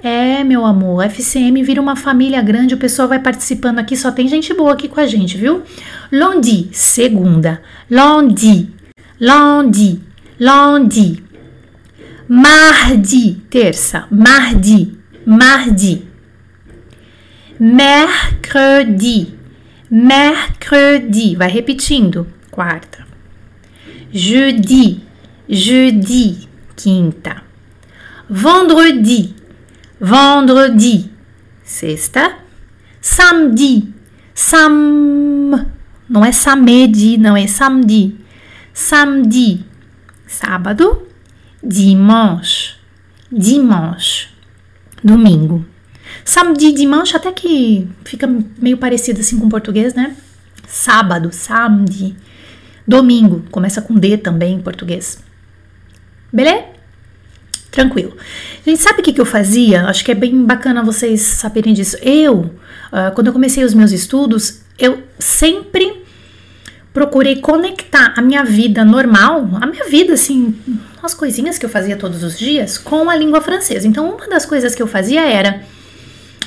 É, 0.01 0.45
meu 0.45 0.65
amor, 0.65 1.05
FCM 1.05 1.61
vira 1.65 1.81
uma 1.81 1.97
família 1.97 2.41
grande, 2.41 2.75
o 2.75 2.79
pessoal 2.79 3.09
vai 3.09 3.19
participando 3.19 3.81
aqui, 3.81 3.97
só 3.97 4.13
tem 4.13 4.29
gente 4.29 4.55
boa 4.55 4.75
aqui 4.75 4.89
com 4.89 5.01
a 5.01 5.07
gente, 5.09 5.37
viu? 5.37 5.65
Lundi, 6.13 6.69
segunda. 6.73 7.61
Lundi, 7.91 8.73
lundi 9.21 10.12
lundi. 10.39 11.23
Mardi, 12.29 13.35
terça. 13.51 14.07
Mardi, 14.11 14.97
mardi. 15.27 16.03
Mercredi, 17.61 19.35
mercredi. 19.91 21.37
Vai 21.37 21.49
repetindo. 21.49 22.27
Quarta. 22.51 23.07
Jeudi, 24.11 25.01
jeudi. 25.49 26.49
Quinta. 26.75 27.43
Vendredi, 28.29 29.35
vendredi. 30.01 31.11
Sexta. 31.63 32.39
Samedi, 33.01 33.93
sam. 34.35 35.67
Não 36.09 36.25
é 36.25 36.33
samedi, 36.33 37.19
não 37.19 37.37
é 37.37 37.47
samedi. 37.47 38.17
Samedi 38.73 39.72
sábado, 40.33 41.07
dimanche, 41.63 42.75
dimanche, 43.31 44.29
domingo. 45.05 45.65
Samedi, 46.25 46.73
dimanche, 46.73 47.17
até 47.17 47.31
que 47.31 47.87
fica 48.05 48.27
meio 48.59 48.79
parecido 48.79 49.21
assim 49.21 49.39
com 49.39 49.47
o 49.47 49.51
português, 49.51 49.95
né? 49.95 50.17
Sábado, 50.67 51.31
samedi, 51.33 52.17
domingo, 52.87 53.45
começa 53.51 53.83
com 53.83 53.95
D 53.95 54.17
também 54.17 54.55
em 54.55 54.61
português. 54.61 55.23
Beleza? 56.33 56.65
Tranquilo. 57.71 58.17
Gente, 58.65 58.81
sabe 58.81 59.01
o 59.01 59.03
que, 59.03 59.13
que 59.13 59.21
eu 59.21 59.27
fazia? 59.27 59.87
Acho 59.87 60.05
que 60.05 60.13
é 60.13 60.15
bem 60.15 60.45
bacana 60.45 60.83
vocês 60.83 61.21
saberem 61.21 61.75
disso. 61.75 61.97
Eu, 62.03 62.41
uh, 62.41 63.15
quando 63.15 63.27
eu 63.27 63.33
comecei 63.33 63.65
os 63.65 63.75
meus 63.75 63.93
estudos, 63.93 64.61
eu 64.79 65.03
sempre 65.19 66.02
procurei 66.93 67.37
conectar 67.37 68.15
a 68.17 68.23
minha 68.23 68.45
vida 68.45 68.85
normal, 68.85 69.49
a 69.61 69.67
minha 69.67 69.85
vida, 69.87 70.13
assim, 70.13 70.55
as 71.03 71.15
coisinhas 71.15 71.59
que 71.59 71.65
eu 71.65 71.71
fazia 71.71 71.97
todos 71.97 72.23
os 72.23 72.39
dias, 72.39 72.77
com 72.79 73.09
a 73.09 73.17
língua 73.17 73.41
francesa. 73.41 73.89
Então, 73.89 74.11
uma 74.11 74.29
das 74.29 74.45
coisas 74.45 74.75
que 74.75 74.83
eu 74.83 74.87
fazia 74.87 75.23
era. 75.23 75.63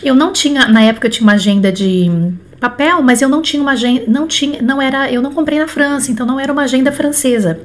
Eu 0.03 0.13
não 0.13 0.31
tinha, 0.31 0.67
na 0.67 0.83
época 0.83 1.07
eu 1.07 1.11
tinha 1.11 1.23
uma 1.23 1.33
agenda 1.33 1.71
de 1.71 2.11
papel, 2.59 3.01
mas 3.01 3.21
eu 3.21 3.29
não 3.29 3.41
tinha 3.41 3.61
uma 3.61 3.71
agenda, 3.71 4.03
não 4.07 4.27
tinha, 4.27 4.61
não 4.61 4.81
era, 4.81 5.11
eu 5.11 5.21
não 5.21 5.33
comprei 5.33 5.57
na 5.57 5.67
França, 5.67 6.11
então 6.11 6.25
não 6.25 6.39
era 6.39 6.51
uma 6.51 6.63
agenda 6.63 6.91
francesa, 6.91 7.59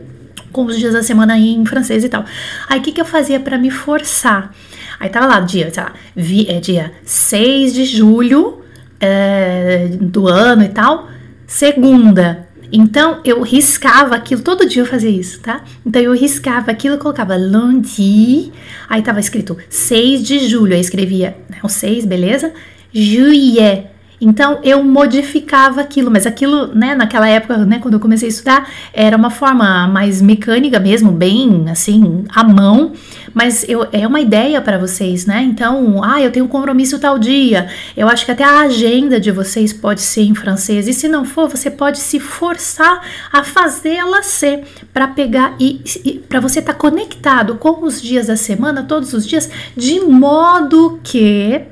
com 0.53 0.65
os 0.65 0.79
dias 0.79 0.95
da 0.95 1.03
semana 1.03 1.37
em 1.37 1.65
francês 1.67 2.05
e 2.05 2.09
tal. 2.09 2.25
Aí 2.69 2.79
o 2.79 2.83
que, 2.83 2.93
que 2.93 3.01
eu 3.01 3.05
fazia 3.05 3.41
para 3.41 3.59
me 3.59 3.71
forçar? 3.71 4.55
Aí 4.99 5.09
tava 5.09 5.27
lá, 5.27 5.41
dia, 5.41 5.71
sei 5.73 5.83
lá, 5.83 5.93
vi, 6.15 6.49
é 6.49 6.61
dia 6.61 6.93
6 7.05 7.75
de 7.75 7.85
julho 7.85 8.63
é, 9.01 9.89
do 10.01 10.29
ano 10.29 10.63
e 10.63 10.69
tal, 10.69 11.09
segunda. 11.47 12.50
Então 12.73 13.21
eu 13.25 13.43
riscava 13.43 14.15
aquilo, 14.15 14.43
todo 14.43 14.69
dia 14.69 14.83
eu 14.83 14.87
fazia 14.87 15.11
isso, 15.11 15.41
tá? 15.41 15.63
Então 15.85 16.01
eu 16.01 16.13
riscava 16.13 16.71
aquilo, 16.71 16.99
colocava 16.99 17.37
lundi, 17.37 18.53
aí 18.89 19.03
tava 19.03 19.21
escrito 19.21 19.57
6 19.69 20.23
de 20.23 20.49
julho, 20.49 20.75
aí 20.75 20.81
escrevia 20.81 21.37
né, 21.49 21.59
o 21.63 21.69
6, 21.69 22.05
beleza? 22.05 22.53
Juillet, 22.93 23.87
então 24.21 24.59
eu 24.63 24.85
modificava 24.85 25.81
aquilo, 25.81 26.11
mas 26.11 26.27
aquilo, 26.27 26.67
né, 26.75 26.95
naquela 26.95 27.27
época, 27.27 27.57
né, 27.65 27.79
quando 27.81 27.95
eu 27.95 28.01
comecei 28.01 28.29
a 28.29 28.31
estudar, 28.31 28.71
era 28.93 29.17
uma 29.17 29.31
forma 29.31 29.89
mais 29.89 30.21
mecânica 30.21 30.79
mesmo, 30.79 31.11
bem 31.11 31.65
assim, 31.71 32.25
à 32.29 32.45
mão, 32.45 32.93
mas 33.35 33.65
eu, 33.69 33.87
é 33.93 34.07
uma 34.07 34.21
ideia 34.21 34.61
para 34.61 34.79
vocês, 34.79 35.27
né? 35.27 35.43
Então, 35.43 36.03
ah, 36.03 36.21
eu 36.21 36.31
tenho 36.31 36.45
um 36.45 36.49
compromisso 36.49 36.99
tal 36.99 37.19
dia. 37.19 37.69
Eu 37.97 38.09
acho 38.09 38.25
que 38.25 38.33
até 38.33 38.45
a 38.45 38.61
agenda 38.61 39.21
de 39.21 39.31
vocês 39.31 39.73
pode 39.73 40.01
ser 40.01 40.23
em 40.23 40.35
francês, 40.35 40.89
e 40.89 40.93
se 40.93 41.09
não 41.09 41.25
for, 41.25 41.49
você 41.49 41.71
pode 41.71 41.99
se 41.99 42.19
forçar 42.19 43.03
a 43.33 43.43
fazê-la 43.45 44.23
ser 44.23 44.65
para 44.93 45.09
pegar 45.09 45.55
e, 45.59 45.83
e 46.05 46.19
para 46.19 46.41
você 46.41 46.61
estar 46.61 46.73
tá 46.73 46.79
conectado 46.79 47.57
com 47.57 47.85
os 47.85 48.01
dias 48.01 48.27
da 48.27 48.37
semana, 48.37 48.83
todos 48.83 49.13
os 49.13 49.27
dias, 49.27 49.51
de 49.77 50.01
modo 50.01 51.01
que 51.03 51.63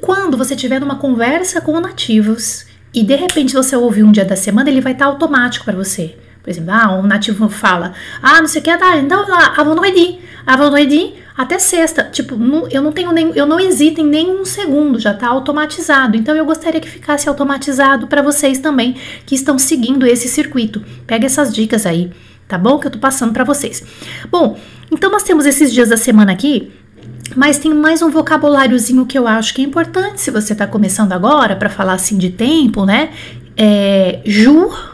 quando 0.00 0.36
você 0.36 0.54
estiver 0.54 0.80
numa 0.80 0.96
conversa 0.96 1.60
com 1.60 1.78
nativos 1.78 2.66
e 2.92 3.02
de 3.02 3.14
repente 3.14 3.54
você 3.54 3.76
ouvir 3.76 4.02
um 4.02 4.10
dia 4.10 4.24
da 4.24 4.36
semana, 4.36 4.70
ele 4.70 4.80
vai 4.80 4.92
estar 4.92 5.04
tá 5.04 5.10
automático 5.10 5.64
para 5.64 5.76
você. 5.76 6.16
Por 6.42 6.50
exemplo, 6.50 6.70
ah, 6.72 6.92
um 6.98 7.02
nativo 7.02 7.48
fala, 7.48 7.92
ah, 8.22 8.40
não 8.40 8.48
sei 8.48 8.60
o 8.60 8.64
que, 8.64 8.76
tá, 8.76 8.96
então 8.96 9.28
lá, 9.28 9.54
vendredi, 9.62 10.18
a 10.46 10.56
vendredi 10.56 11.14
até 11.36 11.58
sexta. 11.58 12.04
Tipo, 12.04 12.36
não, 12.36 12.68
eu 12.68 12.82
não 12.82 12.92
tenho 12.92 13.12
nem, 13.12 13.32
eu 13.34 13.46
não 13.46 13.58
hesito 13.58 14.00
em 14.00 14.06
nem 14.06 14.30
um 14.30 14.44
segundo, 14.44 14.98
já 14.98 15.14
tá 15.14 15.28
automatizado. 15.28 16.16
Então 16.16 16.34
eu 16.34 16.44
gostaria 16.44 16.80
que 16.80 16.88
ficasse 16.88 17.28
automatizado 17.28 18.06
para 18.06 18.22
vocês 18.22 18.58
também 18.58 18.96
que 19.24 19.34
estão 19.34 19.58
seguindo 19.58 20.06
esse 20.06 20.28
circuito. 20.28 20.84
Pega 21.06 21.26
essas 21.26 21.52
dicas 21.52 21.86
aí, 21.86 22.10
tá 22.46 22.58
bom? 22.58 22.78
Que 22.78 22.86
eu 22.86 22.90
tô 22.90 22.98
passando 22.98 23.32
para 23.32 23.44
vocês. 23.44 23.82
Bom, 24.30 24.58
então 24.90 25.10
nós 25.10 25.22
temos 25.22 25.46
esses 25.46 25.72
dias 25.72 25.88
da 25.88 25.96
semana 25.96 26.32
aqui 26.32 26.72
mas 27.36 27.58
tem 27.58 27.72
mais 27.72 28.02
um 28.02 28.10
vocabuláriozinho 28.10 29.06
que 29.06 29.16
eu 29.16 29.24
acho 29.26 29.54
que 29.54 29.62
é 29.62 29.64
importante 29.64 30.20
se 30.20 30.32
você 30.32 30.52
está 30.52 30.66
começando 30.66 31.12
agora 31.12 31.54
para 31.54 31.70
falar 31.70 31.92
assim 31.92 32.18
de 32.18 32.30
tempo, 32.30 32.84
né? 32.84 33.10
É 33.56 34.20
jour, 34.24 34.89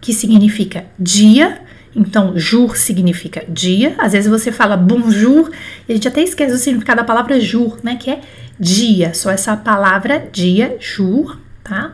que 0.00 0.12
significa 0.12 0.84
dia. 0.98 1.60
Então, 1.94 2.38
jour 2.38 2.76
significa 2.76 3.44
dia. 3.48 3.94
Às 3.98 4.12
vezes 4.12 4.30
você 4.30 4.52
fala 4.52 4.76
bonjour 4.76 5.50
e 5.88 5.92
a 5.92 5.94
gente 5.94 6.06
até 6.06 6.22
esquece 6.22 6.54
o 6.54 6.58
significado 6.58 6.98
da 6.98 7.04
palavra 7.04 7.40
jour, 7.40 7.78
né? 7.82 7.96
Que 7.96 8.10
é 8.10 8.20
dia. 8.58 9.12
Só 9.12 9.30
essa 9.30 9.56
palavra 9.56 10.28
dia, 10.32 10.76
jour, 10.80 11.36
tá? 11.64 11.92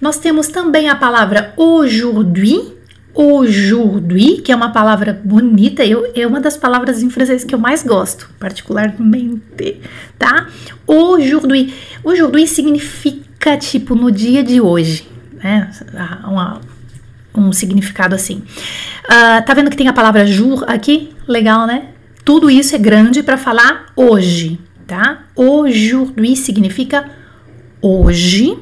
Nós 0.00 0.18
temos 0.18 0.48
também 0.48 0.88
a 0.88 0.94
palavra 0.94 1.52
aujourd'hui, 1.56 2.74
aujourd'hui, 3.12 4.40
que 4.40 4.50
é 4.50 4.56
uma 4.56 4.72
palavra 4.72 5.20
bonita, 5.22 5.84
eu, 5.84 6.10
é 6.14 6.26
uma 6.26 6.40
das 6.40 6.56
palavras 6.56 7.02
em 7.02 7.10
francês 7.10 7.44
que 7.44 7.54
eu 7.54 7.58
mais 7.58 7.82
gosto, 7.82 8.30
particularmente, 8.38 9.80
tá? 10.18 10.48
Aujourd'hui. 10.86 11.74
Aujourd'hui 12.02 12.46
significa, 12.46 13.58
tipo, 13.58 13.94
no 13.94 14.10
dia 14.10 14.42
de 14.42 14.58
hoje, 14.60 15.06
né? 15.34 15.70
Uma, 16.24 16.60
um 17.34 17.52
significado 17.52 18.14
assim. 18.14 18.42
Uh, 19.04 19.44
tá 19.44 19.54
vendo 19.54 19.70
que 19.70 19.76
tem 19.76 19.88
a 19.88 19.92
palavra 19.92 20.26
jour 20.26 20.64
aqui? 20.66 21.14
Legal, 21.26 21.66
né? 21.66 21.88
Tudo 22.24 22.50
isso 22.50 22.74
é 22.74 22.78
grande 22.78 23.22
para 23.22 23.36
falar 23.36 23.86
hoje, 23.96 24.60
tá? 24.86 25.24
Aujourd'hui 25.34 26.36
significa 26.36 27.10
hoje. 27.80 28.58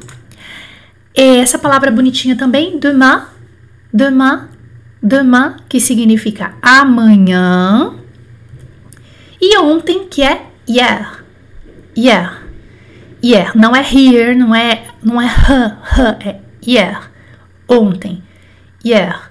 E 1.17 1.39
essa 1.39 1.59
palavra 1.59 1.91
bonitinha 1.91 2.37
também, 2.37 2.79
demain, 2.79 3.23
demain, 3.93 4.43
demain, 5.03 5.57
que 5.69 5.81
significa 5.81 6.55
amanhã, 6.63 7.99
e 9.41 9.57
ontem, 9.59 10.09
que 10.09 10.23
é 10.23 10.47
hier, 10.67 11.25
hier, 11.97 12.43
hier, 13.23 13.57
não 13.57 13.75
é 13.75 13.81
here, 13.81 14.35
não 14.35 14.53
é, 14.53 14.85
não 15.03 15.21
é 15.21 15.27
h, 15.27 15.79
h, 15.83 16.19
é 16.25 16.41
hier, 16.61 16.99
ontem, 17.69 18.23
hier, 18.89 19.31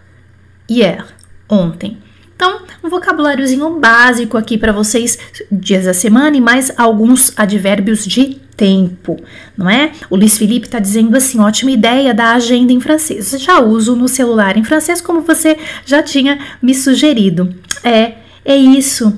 hier, 0.70 1.06
ontem. 1.50 1.98
Então, 2.36 2.62
um 2.84 2.90
vocabuláriozinho 2.90 3.80
básico 3.80 4.38
aqui 4.38 4.60
para 4.60 4.72
vocês, 4.72 5.18
dias 5.52 5.86
da 5.86 5.94
semana 5.94 6.38
e 6.38 6.42
mais 6.42 6.72
alguns 6.78 7.34
advérbios 7.36 8.06
de 8.06 8.36
tempo, 8.56 9.20
não 9.58 9.68
é? 9.68 9.92
O 10.08 10.16
Luiz 10.16 10.38
Felipe 10.38 10.68
está 10.68 10.78
dizendo 10.78 11.18
assim: 11.18 11.40
ótima 11.40 11.72
ideia 11.72 12.14
da 12.14 12.34
agenda 12.34 12.72
em 12.72 12.80
francês. 12.80 13.32
Já 13.40 13.60
uso 13.60 13.96
no 13.96 14.08
celular 14.08 14.56
em 14.56 14.64
francês, 14.64 15.02
como 15.02 15.22
você 15.22 15.58
já 15.84 16.04
tinha 16.04 16.38
me 16.62 16.76
sugerido. 16.76 17.56
É, 17.84 18.18
é 18.46 18.56
isso. 18.56 19.18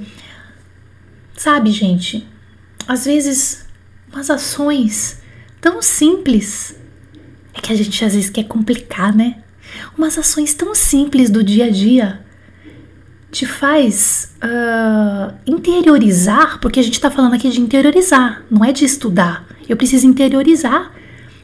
Sabe, 1.35 1.71
gente, 1.71 2.25
às 2.87 3.03
vezes 3.03 3.65
umas 4.11 4.29
ações 4.29 5.21
tão 5.59 5.81
simples 5.81 6.75
é 7.53 7.59
que 7.59 7.73
a 7.73 7.75
gente 7.75 8.03
às 8.05 8.13
vezes 8.13 8.29
quer 8.29 8.45
complicar, 8.45 9.13
né? 9.13 9.43
Umas 9.97 10.17
ações 10.17 10.53
tão 10.53 10.73
simples 10.73 11.29
do 11.29 11.43
dia 11.43 11.65
a 11.65 11.69
dia 11.69 12.19
te 13.31 13.45
faz 13.45 14.31
uh, 14.43 15.33
interiorizar, 15.45 16.59
porque 16.59 16.79
a 16.79 16.83
gente 16.83 16.95
está 16.95 17.11
falando 17.11 17.35
aqui 17.35 17.49
de 17.49 17.61
interiorizar, 17.61 18.43
não 18.49 18.65
é 18.65 18.71
de 18.71 18.85
estudar. 18.85 19.45
Eu 19.67 19.77
preciso 19.77 20.07
interiorizar 20.07 20.91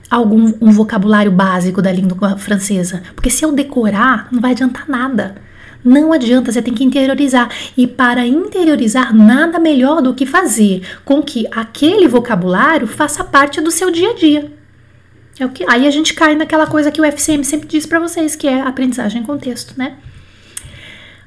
algum 0.09 0.53
um 0.61 0.71
vocabulário 0.71 1.31
básico 1.31 1.81
da 1.81 1.91
língua 1.91 2.37
francesa, 2.37 3.03
porque 3.15 3.29
se 3.29 3.43
eu 3.45 3.51
decorar, 3.51 4.27
não 4.31 4.41
vai 4.41 4.51
adiantar 4.51 4.87
nada. 4.87 5.35
Não 5.83 6.11
adianta, 6.11 6.51
você 6.51 6.63
tem 6.63 6.73
que 6.73 6.83
interiorizar. 6.83 7.47
E 7.77 7.85
para 7.85 8.25
interiorizar, 8.25 9.15
nada 9.15 9.59
melhor 9.59 10.01
do 10.01 10.15
que 10.15 10.25
fazer 10.25 10.81
com 11.05 11.21
que 11.21 11.45
aquele 11.51 12.07
vocabulário 12.07 12.87
faça 12.87 13.23
parte 13.23 13.61
do 13.61 13.69
seu 13.69 13.91
dia 13.91 14.09
a 14.09 14.13
dia. 14.15 14.51
É 15.37 15.45
o 15.45 15.49
que, 15.49 15.65
aí 15.67 15.85
a 15.85 15.91
gente 15.91 16.13
cai 16.13 16.35
naquela 16.35 16.65
coisa 16.65 16.91
que 16.91 17.01
o 17.01 17.05
FCM 17.05 17.43
sempre 17.43 17.67
diz 17.67 17.85
para 17.85 17.99
vocês, 17.99 18.35
que 18.35 18.47
é 18.47 18.61
aprendizagem 18.61 19.21
em 19.21 19.25
contexto, 19.25 19.73
né? 19.77 19.97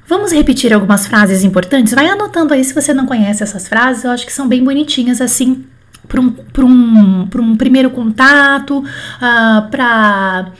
Vamos 0.07 0.31
repetir 0.31 0.73
algumas 0.73 1.05
frases 1.05 1.43
importantes? 1.43 1.93
Vai 1.93 2.07
anotando 2.07 2.53
aí 2.53 2.63
se 2.63 2.73
você 2.73 2.93
não 2.93 3.05
conhece 3.05 3.43
essas 3.43 3.67
frases, 3.67 4.03
eu 4.03 4.09
acho 4.09 4.25
que 4.25 4.33
são 4.33 4.47
bem 4.47 4.63
bonitinhas 4.63 5.21
assim 5.21 5.65
para 6.07 6.19
um, 6.19 6.35
um, 6.57 7.29
um 7.35 7.55
primeiro 7.55 7.91
contato, 7.91 8.79
uh, 8.79 9.69
para 9.69 10.51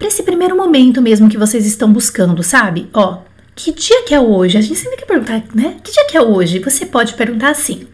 esse 0.00 0.22
primeiro 0.22 0.56
momento 0.56 1.02
mesmo 1.02 1.28
que 1.28 1.36
vocês 1.36 1.66
estão 1.66 1.92
buscando, 1.92 2.40
sabe? 2.44 2.88
Ó, 2.94 3.22
que 3.56 3.72
dia 3.72 4.04
que 4.04 4.14
é 4.14 4.20
hoje? 4.20 4.56
A 4.56 4.60
gente 4.60 4.78
sempre 4.78 4.98
quer 4.98 5.06
perguntar, 5.06 5.42
né? 5.52 5.76
Que 5.82 5.90
dia 5.90 6.06
que 6.06 6.16
é 6.16 6.22
hoje? 6.22 6.60
Você 6.60 6.86
pode 6.86 7.14
perguntar 7.14 7.50
assim. 7.50 7.88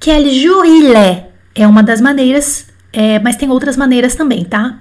Quel 0.00 0.28
jour 0.30 0.64
il 0.64 0.96
est? 0.96 1.26
É 1.54 1.66
uma 1.68 1.82
das 1.82 2.00
maneiras, 2.00 2.66
é, 2.92 3.18
mas 3.18 3.36
tem 3.36 3.48
outras 3.50 3.76
maneiras 3.76 4.14
também, 4.14 4.44
tá? 4.44 4.78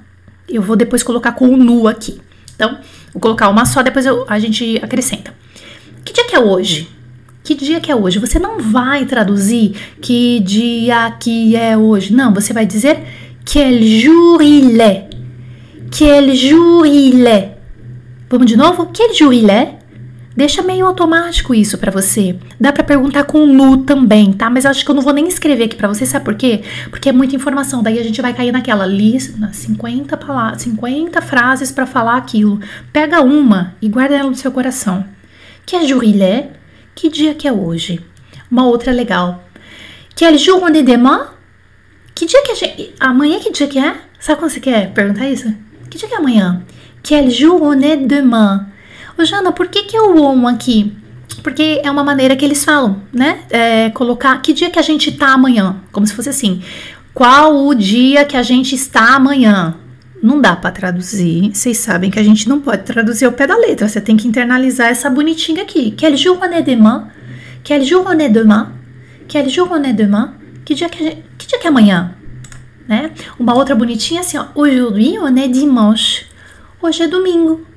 Eu 0.47 0.61
vou 0.61 0.75
depois 0.75 1.03
colocar 1.03 1.33
com 1.33 1.47
o 1.49 1.57
nu 1.57 1.87
aqui. 1.87 2.19
Então, 2.55 2.79
vou 3.13 3.21
colocar 3.21 3.49
uma 3.49 3.65
só, 3.65 3.81
depois 3.81 4.05
eu, 4.05 4.25
a 4.27 4.39
gente 4.39 4.79
acrescenta. 4.81 5.33
Que 6.03 6.13
dia 6.13 6.25
que 6.25 6.35
é 6.35 6.39
hoje? 6.39 6.89
Que 7.43 7.55
dia 7.55 7.79
que 7.79 7.91
é 7.91 7.95
hoje? 7.95 8.19
Você 8.19 8.37
não 8.37 8.59
vai 8.59 9.05
traduzir 9.05 9.75
que 10.01 10.39
dia 10.41 11.11
que 11.19 11.55
é 11.55 11.77
hoje. 11.77 12.13
Não, 12.13 12.33
você 12.33 12.53
vai 12.53 12.65
dizer 12.65 12.99
quel 13.45 13.81
jour 13.81 14.41
il 14.41 14.79
est. 14.79 15.09
Quel 15.91 16.35
jour 16.35 16.85
il 16.85 17.25
est. 17.25 17.57
Vamos 18.29 18.45
de 18.45 18.55
novo? 18.55 18.87
Quel 18.93 19.13
jour 19.15 19.33
il 19.33 19.49
est? 19.49 19.78
Deixa 20.39 20.61
meio 20.61 20.85
automático 20.85 21.53
isso 21.53 21.77
para 21.77 21.91
você. 21.91 22.33
Dá 22.57 22.71
para 22.71 22.81
perguntar 22.81 23.25
com 23.25 23.45
nu 23.45 23.83
também, 23.83 24.31
tá? 24.31 24.49
Mas 24.49 24.65
acho 24.65 24.85
que 24.85 24.89
eu 24.89 24.95
não 24.95 25.01
vou 25.01 25.11
nem 25.11 25.27
escrever 25.27 25.65
aqui 25.65 25.75
para 25.75 25.89
você, 25.89 26.05
sabe 26.05 26.23
por 26.23 26.33
quê? 26.33 26.61
Porque 26.89 27.09
é 27.09 27.11
muita 27.11 27.35
informação. 27.35 27.83
Daí 27.83 27.99
a 27.99 28.03
gente 28.03 28.21
vai 28.21 28.33
cair 28.33 28.53
naquela 28.53 28.85
lista, 28.85 29.51
50 29.51 30.15
palavras, 30.15 30.61
50 30.61 31.21
frases 31.21 31.73
para 31.73 31.85
falar 31.85 32.15
aquilo. 32.15 32.57
Pega 32.93 33.19
uma 33.19 33.75
e 33.81 33.89
guarda 33.89 34.15
ela 34.15 34.29
no 34.29 34.35
seu 34.35 34.49
coração. 34.49 35.03
Que 35.65 35.75
é 35.75 35.85
jurilé? 35.85 36.51
Que 36.95 37.09
dia 37.09 37.35
que 37.35 37.45
é 37.45 37.51
hoje? 37.51 37.99
Uma 38.49 38.65
outra 38.65 38.93
legal. 38.93 39.43
Quel 40.15 40.37
jour 40.37 40.63
on 40.63 40.69
est 40.69 40.85
demain? 40.85 41.27
Que 42.15 42.25
dia 42.25 42.41
que 42.43 42.63
é? 42.63 42.91
Amanhã 42.97 43.39
que 43.39 43.51
dia 43.51 43.67
que 43.67 43.77
é? 43.77 43.93
Sabe 44.21 44.39
quando 44.39 44.51
você 44.51 44.61
quer 44.61 44.93
perguntar 44.93 45.29
isso? 45.29 45.53
Que 45.89 45.97
dia 45.97 46.07
que 46.07 46.15
é 46.15 46.17
amanhã? 46.17 46.63
Quel 47.03 47.29
jour 47.29 47.61
on 47.61 47.83
est 47.83 48.07
demain? 48.07 48.69
Ô, 49.19 49.25
Jana, 49.25 49.51
por 49.51 49.67
que, 49.67 49.83
que 49.83 49.97
é 49.97 50.01
o 50.01 50.21
on 50.21 50.47
aqui? 50.47 50.95
Porque 51.43 51.81
é 51.83 51.91
uma 51.91 52.05
maneira 52.05 52.37
que 52.37 52.45
eles 52.45 52.63
falam, 52.63 53.01
né? 53.11 53.39
É, 53.49 53.89
colocar 53.89 54.41
que 54.41 54.53
dia 54.53 54.69
que 54.69 54.79
a 54.79 54.81
gente 54.81 55.11
tá 55.11 55.33
amanhã, 55.33 55.75
como 55.91 56.07
se 56.07 56.13
fosse 56.13 56.29
assim. 56.29 56.63
Qual 57.13 57.67
o 57.67 57.75
dia 57.75 58.23
que 58.23 58.37
a 58.37 58.43
gente 58.43 58.75
está 58.75 59.15
amanhã? 59.15 59.75
Não 60.23 60.39
dá 60.39 60.55
para 60.55 60.71
traduzir. 60.71 61.51
Vocês 61.53 61.79
sabem 61.79 62.09
que 62.09 62.17
a 62.17 62.23
gente 62.23 62.47
não 62.47 62.61
pode 62.61 62.83
traduzir 62.83 63.25
ao 63.25 63.33
pé 63.33 63.45
da 63.45 63.57
letra. 63.57 63.89
Você 63.89 63.99
tem 63.99 64.15
que 64.15 64.25
internalizar 64.25 64.87
essa 64.87 65.09
bonitinha 65.09 65.63
aqui. 65.63 65.91
Quel 65.91 66.15
jour 66.15 66.39
on 66.41 66.53
est 66.53 66.63
demain? 66.63 67.09
Quel 67.61 67.83
jour 67.83 68.05
on 68.07 68.19
est 68.21 68.29
demain? 68.29 68.71
Quel 69.27 69.49
jour 69.49 69.69
on 69.69 69.83
est 69.83 69.97
demain? 69.97 70.33
Que 70.63 70.73
dia 70.73 70.87
que, 70.87 71.03
gente, 71.03 71.25
que, 71.37 71.45
dia 71.45 71.59
que 71.59 71.67
é 71.67 71.69
amanhã? 71.69 72.15
Né? 72.87 73.11
Uma 73.37 73.53
outra 73.53 73.75
bonitinha 73.75 74.21
assim, 74.21 74.37
ó. 74.37 74.45
Aujourd'hui 74.55 75.19
on 75.19 75.35
est 75.35 75.49
dimanche. 75.49 76.25
Hoje 76.81 77.03
é 77.03 77.07
domingo. 77.07 77.68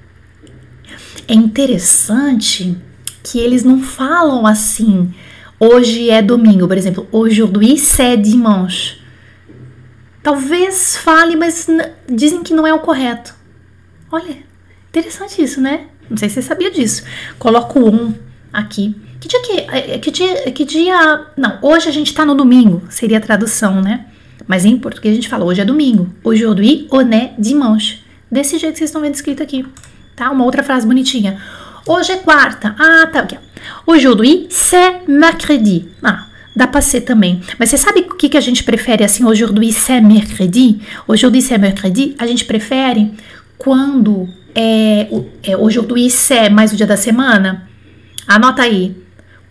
É 1.29 1.35
interessante 1.35 2.77
que 3.23 3.39
eles 3.39 3.65
não 3.65 3.81
falam 3.81 4.47
assim. 4.47 5.13
Hoje 5.59 6.11
é 6.11 6.21
domingo, 6.21 6.67
por 6.67 6.77
exemplo. 6.77 7.07
Aujourd'hui 7.13 7.79
c'est 7.79 8.21
dimanche. 8.21 8.99
Talvez 10.23 10.97
fale, 10.97 11.37
mas 11.37 11.67
dizem 12.09 12.43
que 12.43 12.55
não 12.55 12.67
é 12.67 12.73
o 12.73 12.81
correto. 12.81 13.35
Olha, 14.11 14.37
interessante 14.91 15.43
isso, 15.43 15.61
né? 15.61 15.87
Não 16.09 16.17
sei 16.17 16.29
se 16.29 16.37
você 16.37 16.43
sabia 16.43 16.71
disso. 16.71 17.05
Coloco 17.39 17.81
um 17.81 18.15
aqui. 18.53 18.95
Que 19.19 19.29
dia 19.29 19.41
que, 19.41 19.53
é, 19.53 19.99
que 19.99 20.11
dia, 20.11 20.51
que 20.51 20.65
dia? 20.65 21.27
Não, 21.37 21.59
hoje 21.63 21.89
a 21.89 21.93
gente 21.93 22.13
tá 22.13 22.25
no 22.25 22.35
domingo, 22.35 22.83
seria 22.91 23.19
a 23.19 23.21
tradução, 23.21 23.81
né? 23.81 24.07
Mas 24.47 24.65
em 24.65 24.77
português 24.77 25.13
a 25.13 25.15
gente 25.15 25.29
fala 25.29 25.45
hoje 25.45 25.61
é 25.61 25.65
domingo. 25.65 26.13
Aujourd'hui, 26.25 26.89
on 26.91 27.11
est 27.13 27.35
dimanche. 27.39 28.03
Desse 28.31 28.59
jeito 28.59 28.73
que 28.73 28.79
vocês 28.79 28.91
estão 28.91 29.01
vendo 29.01 29.15
escrito 29.15 29.43
aqui, 29.43 29.65
tá? 30.23 30.31
Uma 30.31 30.45
outra 30.45 30.63
frase 30.63 30.87
bonitinha. 30.87 31.39
Hoje 31.87 32.13
é 32.13 32.17
quarta. 32.17 32.77
Ah, 32.79 33.07
tá. 33.07 33.27
Aujourd'hui, 33.85 34.47
c'est 34.49 35.09
mercredi. 35.09 35.89
Ah, 36.03 36.27
Dá 36.55 36.67
pra 36.67 36.83
ser 36.83 37.01
também. 37.01 37.41
Mas 37.59 37.71
você 37.71 37.79
sabe 37.79 38.01
o 38.01 38.15
que, 38.15 38.29
que 38.29 38.37
a 38.37 38.41
gente 38.41 38.63
prefere 38.63 39.03
assim, 39.03 39.25
aujourd'hui 39.25 39.73
c'est 39.73 40.03
mercredi? 40.03 40.83
Aujourd'hui 41.09 41.41
c'est 41.41 41.59
mercredi, 41.59 42.15
a 42.19 42.27
gente 42.27 42.45
prefere 42.45 43.11
quando 43.57 44.29
é, 44.55 45.09
é 45.43 45.57
aujourd'hui 45.57 46.11
c'est 46.11 46.51
mais 46.51 46.71
o 46.71 46.77
dia 46.77 46.87
da 46.87 46.99
semana. 46.99 47.67
Anota 48.29 48.61
aí. 48.61 48.95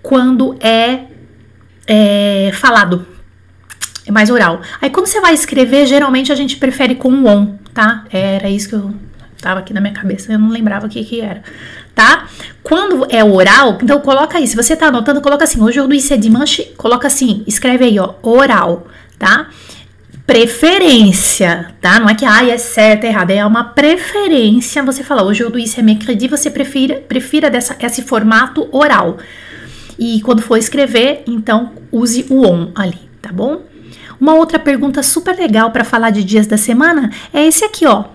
Quando 0.04 0.56
é, 0.60 1.06
é 1.88 2.52
falado. 2.54 3.04
É 4.06 4.12
mais 4.12 4.30
oral. 4.30 4.62
Aí 4.80 4.92
quando 4.92 5.08
você 5.08 5.20
vai 5.20 5.34
escrever, 5.34 5.88
geralmente 5.88 6.32
a 6.32 6.36
gente 6.36 6.58
prefere 6.58 6.94
com 6.94 7.12
o 7.12 7.28
on, 7.28 7.58
tá? 7.74 8.06
Era 8.12 8.48
isso 8.48 8.70
que 8.70 8.76
eu 8.76 8.94
tava 9.42 9.60
aqui 9.60 9.74
na 9.74 9.82
minha 9.82 9.94
cabeça, 9.94 10.32
eu 10.32 10.40
não 10.40 10.50
lembrava 10.50 10.86
o 10.86 10.90
que 10.90 11.04
que 11.04 11.20
era 11.20 11.42
tá? 11.96 12.28
Quando 12.64 13.06
é 13.10 13.24
oral, 13.24 13.78
então 13.82 14.00
coloca 14.00 14.38
aí, 14.38 14.48
se 14.48 14.56
você 14.56 14.76
tá 14.76 14.88
anotando, 14.88 15.22
coloca 15.22 15.44
assim, 15.44 15.62
hoje 15.62 15.80
eu 15.80 15.88
disse 15.88 16.14
é 16.14 16.18
de 16.18 16.30
manche, 16.30 16.64
coloca 16.78 17.08
assim, 17.08 17.44
escreve 17.48 17.86
aí, 17.86 18.00
ó, 18.00 18.14
oral, 18.22 18.88
tá? 19.18 19.50
Preferência, 20.26 21.74
tá? 21.82 22.00
Não 22.00 22.10
é 22.10 22.16
que 22.16 22.26
ah, 22.26 22.48
é 22.48 22.58
certo, 22.58 23.04
é 23.04 23.08
errado, 23.08 23.32
é 23.32 23.46
uma 23.46 23.66
preferência. 23.66 24.82
Você 24.84 25.04
fala, 25.04 25.24
hoje 25.24 25.44
eu 25.44 25.52
disse 25.52 25.80
é 25.80 25.84
mercredi, 25.84 26.28
você 26.28 26.50
prefira, 26.50 26.96
prefira 26.96 27.50
dessa, 27.50 27.76
esse 27.82 28.02
formato 28.04 28.68
oral. 28.72 29.18
E 30.00 30.22
quando 30.22 30.42
for 30.42 30.58
escrever, 30.58 31.24
então 31.28 31.74
use 31.92 32.26
o 32.30 32.48
on 32.48 32.72
ali, 32.74 33.00
tá 33.22 33.32
bom? 33.32 33.64
Uma 34.20 34.36
outra 34.36 34.58
pergunta 34.58 35.04
super 35.04 35.36
legal 35.36 35.72
para 35.72 35.84
falar 35.84 36.12
de 36.12 36.24
dias 36.24 36.48
da 36.48 36.58
semana 36.58 37.12
é 37.34 37.46
esse 37.46 37.66
aqui, 37.66 37.86
ó. 37.86 38.06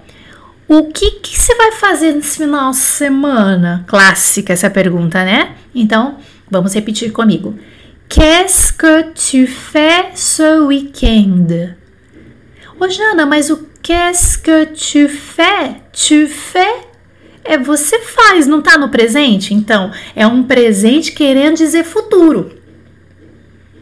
O 0.68 0.84
que, 0.84 1.12
que 1.12 1.38
você 1.38 1.54
vai 1.54 1.72
fazer 1.72 2.12
nesse 2.12 2.38
final 2.38 2.72
de 2.72 2.78
semana? 2.78 3.84
Clássica 3.86 4.52
essa 4.52 4.68
pergunta, 4.68 5.24
né? 5.24 5.54
Então, 5.72 6.18
vamos 6.50 6.74
repetir 6.74 7.12
comigo. 7.12 7.56
Qu'est-ce 8.08 8.72
que 8.72 9.04
tu 9.14 9.46
fais 9.46 10.18
ce 10.18 10.58
week-end? 10.60 11.76
Ô 12.80 12.88
Jana, 12.88 13.24
mas 13.24 13.48
o 13.48 13.68
qu'est-ce 13.80 14.38
que 14.38 14.66
tu 14.66 15.08
fais? 15.08 15.76
Tu 15.92 16.26
fais 16.28 16.84
é 17.44 17.56
você 17.56 18.00
faz, 18.00 18.46
não 18.46 18.60
tá 18.60 18.76
no 18.76 18.88
presente? 18.88 19.54
Então, 19.54 19.92
é 20.16 20.26
um 20.26 20.42
presente 20.42 21.12
querendo 21.12 21.56
dizer 21.56 21.84
futuro. 21.84 22.55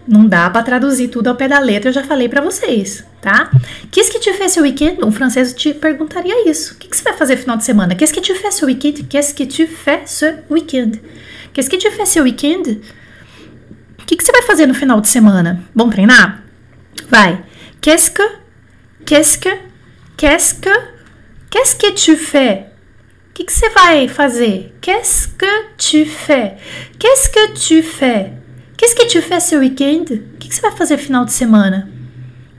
Não 0.07 0.27
dá 0.27 0.51
para 0.51 0.63
traduzir 0.63 1.09
tudo 1.09 1.29
ao 1.29 1.35
pé 1.35 1.49
da 1.49 1.59
letra, 1.59 1.89
eu 1.89 1.95
já 1.95 2.05
falei 2.05 2.29
para 2.29 2.43
vocês, 2.43 3.03
tá? 3.23 3.51
Qu'est-ce 3.91 4.11
que 4.11 4.19
tu 4.19 4.35
fais 4.35 4.53
ce 4.53 4.61
week-end? 4.61 5.03
Um 5.03 5.11
francês 5.11 5.55
te 5.55 5.73
perguntaria 5.73 6.49
isso. 6.49 6.75
O 6.75 6.77
que, 6.77 6.89
que, 6.89 6.97
você 6.97 7.03
vai 7.03 7.15
fazer 7.15 7.39
final 7.39 7.57
de 7.57 7.65
semana? 7.65 7.95
Qu'est-ce 7.95 8.13
que 8.13 8.21
tu 8.21 8.35
fais 8.35 8.51
ce 8.51 8.65
week-end? 8.67 9.05
Qu'est-ce 9.09 9.33
que 9.33 9.47
tu 9.47 9.67
fais 9.67 10.03
ce 10.07 10.35
week-end? 10.51 10.93
Qu'est-ce 11.55 11.71
que 11.71 11.79
tu 11.79 11.91
fais 11.91 12.05
ce 12.05 12.21
week-end? 12.21 12.81
O 13.99 14.05
que, 14.05 14.17
que 14.17 14.23
você 14.23 14.33
vai 14.33 14.43
fazer 14.43 14.67
no 14.67 14.75
final 14.75 15.01
de 15.01 15.09
semana? 15.09 15.63
Vamos 15.75 15.95
treinar? 15.95 16.43
Vai. 17.09 17.43
Qu'est-ce 17.81 18.11
que? 18.11 18.23
Qu'est-ce 19.07 19.39
que? 19.39 19.59
Qu'est-ce 20.19 20.55
que? 20.55 20.95
Qu'est-ce 21.51 21.77
que 21.77 21.93
tu 21.93 22.17
fais? 22.17 22.67
O 23.31 23.35
que, 23.35 23.45
que 23.45 23.53
você 23.53 23.71
vai 23.71 24.07
fazer? 24.09 24.75
Qu'est-ce 24.83 25.29
que 25.29 25.47
tu 25.79 26.05
fais? 26.05 26.57
Qu'est-ce 26.99 27.31
que 27.31 27.53
tu 27.55 27.83
fais? 27.83 28.44
Qu'est-ce 28.77 28.95
que 28.95 29.07
tu 29.07 29.23
fais 29.23 29.41
ce 29.41 29.57
week-end? 29.57 30.05
O 30.35 30.39
que, 30.39 30.49
que 30.49 30.55
você 30.55 30.61
vai 30.61 30.73
fazer 30.73 30.99
final 30.99 31.25
de 31.25 31.33
semana? 31.33 31.89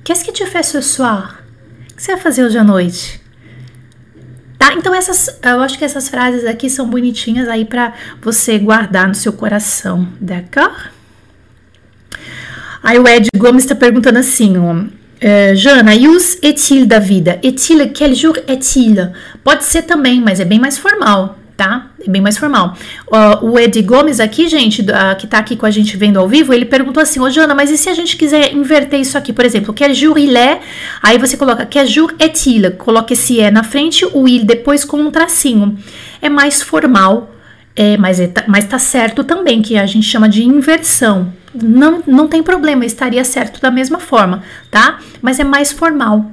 Qu'est-ce 0.03 0.23
que 0.23 0.31
tu 0.31 0.45
fais 0.45 0.65
ce 0.65 0.81
soir? 0.81 1.43
O 1.91 1.95
que 1.95 2.01
você 2.01 2.13
vai 2.13 2.21
fazer 2.21 2.43
hoje 2.43 2.57
à 2.57 2.63
noite? 2.63 3.21
Tá? 4.57 4.73
Então 4.73 4.93
essas, 4.93 5.39
eu 5.43 5.61
acho 5.61 5.77
que 5.77 5.85
essas 5.85 6.09
frases 6.09 6.45
aqui 6.45 6.69
são 6.69 6.89
bonitinhas 6.89 7.47
aí 7.47 7.65
para 7.65 7.93
você 8.21 8.57
guardar 8.57 9.07
no 9.07 9.15
seu 9.15 9.33
coração, 9.33 10.07
d'accord? 10.19 10.89
Aí 12.81 12.99
o 12.99 13.07
Ed 13.07 13.29
Gomes 13.35 13.63
está 13.63 13.75
perguntando 13.75 14.19
assim, 14.19 14.57
ó, 14.57 14.73
uh, 14.73 15.55
Jana, 15.55 15.93
use 15.95 16.37
est-il 16.41 16.85
da 16.85 16.99
vida? 16.99 17.39
Est-il, 17.43 17.91
quel 17.91 18.13
jour 18.13 18.37
est-il? 18.47 19.11
Pode 19.43 19.63
ser 19.63 19.81
também, 19.81 20.21
mas 20.21 20.39
é 20.39 20.45
bem 20.45 20.59
mais 20.59 20.77
formal, 20.77 21.37
tá? 21.55 21.87
É 22.05 22.09
bem 22.09 22.21
mais 22.21 22.37
formal. 22.37 22.75
Uh, 23.07 23.45
o 23.51 23.59
Ed 23.59 23.81
Gomes 23.81 24.19
aqui, 24.19 24.47
gente, 24.47 24.81
uh, 24.81 25.15
que 25.17 25.25
tá 25.25 25.37
aqui 25.39 25.55
com 25.55 25.65
a 25.65 25.71
gente 25.71 25.95
vendo 25.95 26.19
ao 26.19 26.27
vivo, 26.27 26.53
ele 26.53 26.65
perguntou 26.65 27.01
assim, 27.01 27.19
ô 27.19 27.29
Jana, 27.29 27.55
mas 27.55 27.71
e 27.71 27.77
se 27.77 27.89
a 27.89 27.93
gente 27.93 28.17
quiser 28.17 28.53
inverter 28.53 28.99
isso 28.99 29.17
aqui? 29.17 29.31
Por 29.31 29.45
exemplo, 29.45 29.73
quer 29.73 29.93
jour 29.93 30.17
il 30.17 30.35
est, 30.35 30.61
aí 31.01 31.17
você 31.17 31.37
coloca 31.37 31.65
quer 31.65 31.87
jour 31.87 32.13
est-il, 32.19 32.71
coloca 32.71 33.13
esse 33.13 33.39
é 33.39 33.49
na 33.49 33.63
frente, 33.63 34.05
o 34.13 34.27
il 34.27 34.43
depois 34.43 34.83
com 34.83 34.97
um 34.97 35.11
tracinho. 35.11 35.77
É 36.21 36.29
mais 36.29 36.61
formal, 36.61 37.31
é, 37.75 37.97
mas, 37.97 38.19
é, 38.19 38.31
mas 38.47 38.65
tá 38.65 38.79
certo 38.79 39.23
também, 39.23 39.61
que 39.61 39.77
a 39.77 39.85
gente 39.85 40.05
chama 40.07 40.27
de 40.27 40.43
inversão. 40.43 41.33
Não, 41.53 42.03
não 42.05 42.27
tem 42.27 42.43
problema, 42.43 42.85
estaria 42.85 43.23
certo 43.23 43.61
da 43.61 43.71
mesma 43.71 43.99
forma, 43.99 44.43
tá? 44.69 44.99
Mas 45.21 45.39
é 45.39 45.43
mais 45.43 45.71
formal. 45.71 46.31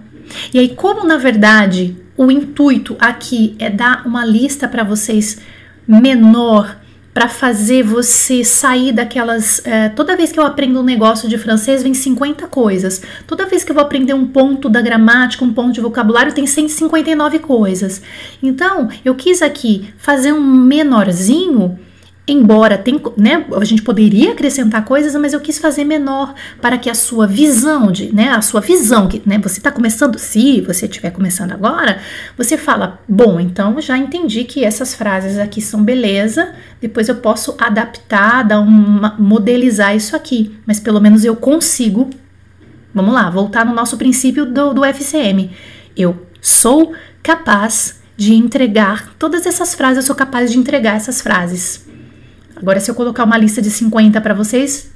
E 0.52 0.58
aí, 0.58 0.70
como 0.70 1.06
na 1.06 1.16
verdade 1.16 1.96
o 2.26 2.30
intuito 2.30 2.96
aqui 2.98 3.54
é 3.58 3.68
dar 3.68 4.06
uma 4.06 4.24
lista 4.24 4.68
para 4.68 4.85
vocês 4.85 5.40
menor 5.87 6.76
para 7.12 7.28
fazer 7.28 7.82
você 7.82 8.42
sair 8.42 8.92
daquelas. 8.92 9.61
É, 9.66 9.90
toda 9.90 10.16
vez 10.16 10.32
que 10.32 10.40
eu 10.40 10.46
aprendo 10.46 10.80
um 10.80 10.82
negócio 10.82 11.28
de 11.28 11.37
francês, 11.37 11.82
vem 11.82 11.92
50 11.92 12.46
coisas. 12.46 13.02
Toda 13.26 13.46
vez 13.46 13.62
que 13.62 13.70
eu 13.70 13.74
vou 13.74 13.85
aprender 13.85 14.14
um 14.14 14.26
ponto 14.26 14.68
da 14.68 14.80
gramática, 14.80 15.44
um 15.44 15.52
ponto 15.52 15.72
de 15.72 15.80
vocabulário, 15.80 16.32
tem 16.32 16.46
159 16.46 17.38
coisas. 17.40 18.00
Então, 18.42 18.88
eu 19.04 19.14
quis 19.14 19.42
aqui 19.42 19.92
fazer 19.98 20.32
um 20.32 20.40
menorzinho 20.40 21.78
Embora 22.26 22.78
tem, 22.78 23.02
né, 23.16 23.44
a 23.52 23.64
gente 23.64 23.82
poderia 23.82 24.30
acrescentar 24.30 24.85
coisas, 24.85 25.12
mas 25.16 25.32
eu 25.32 25.40
quis 25.40 25.58
fazer 25.58 25.82
menor 25.82 26.32
para 26.61 26.78
que 26.78 26.88
a 26.88 26.94
sua 26.94 27.26
visão 27.26 27.90
de, 27.90 28.14
né, 28.14 28.30
a 28.30 28.40
sua 28.40 28.61
visão 28.61 29.08
que, 29.08 29.20
né, 29.26 29.38
você 29.38 29.58
está 29.58 29.72
começando, 29.72 30.16
se 30.20 30.61
você 30.61 30.87
estiver 30.87 31.11
começando 31.11 31.50
agora, 31.50 31.98
você 32.38 32.56
fala, 32.56 33.00
bom, 33.08 33.40
então 33.40 33.80
já 33.80 33.98
entendi 33.98 34.44
que 34.44 34.64
essas 34.64 34.94
frases 34.94 35.37
aqui 35.37 35.61
são 35.61 35.82
beleza, 35.82 36.52
depois 36.80 37.08
eu 37.08 37.16
posso 37.16 37.56
adaptar, 37.58 38.44
dar 38.44 38.61
uma, 38.61 39.16
modelizar 39.18 39.96
isso 39.96 40.14
aqui, 40.14 40.56
mas 40.64 40.78
pelo 40.78 41.00
menos 41.00 41.24
eu 41.24 41.35
consigo, 41.35 42.08
vamos 42.94 43.12
lá, 43.12 43.28
voltar 43.30 43.66
no 43.66 43.74
nosso 43.74 43.96
princípio 43.96 44.46
do, 44.46 44.72
do 44.72 44.85
FCM, 44.85 45.50
eu 45.96 46.24
sou 46.40 46.94
capaz 47.20 48.00
de 48.16 48.32
entregar 48.32 49.12
todas 49.18 49.44
essas 49.44 49.74
frases, 49.74 49.96
eu 49.96 50.02
sou 50.02 50.14
capaz 50.14 50.52
de 50.52 50.58
entregar 50.58 50.94
essas 50.94 51.20
frases. 51.20 51.90
Agora, 52.62 52.79
se 52.79 52.88
eu 52.88 52.94
colocar 52.94 53.25
uma 53.25 53.37
lista 53.37 53.61
de 53.61 53.68
50 53.68 54.20
para 54.20 54.33
vocês, 54.33 54.92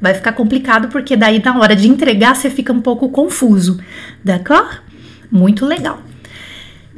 vai 0.00 0.14
ficar 0.14 0.32
complicado, 0.32 0.88
porque 0.88 1.14
daí 1.14 1.40
na 1.44 1.58
hora 1.58 1.76
de 1.76 1.86
entregar 1.86 2.34
você 2.34 2.48
fica 2.48 2.72
um 2.72 2.80
pouco 2.80 3.10
confuso, 3.10 3.78
d'accord? 4.24 4.78
Muito 5.30 5.66
legal. 5.66 6.00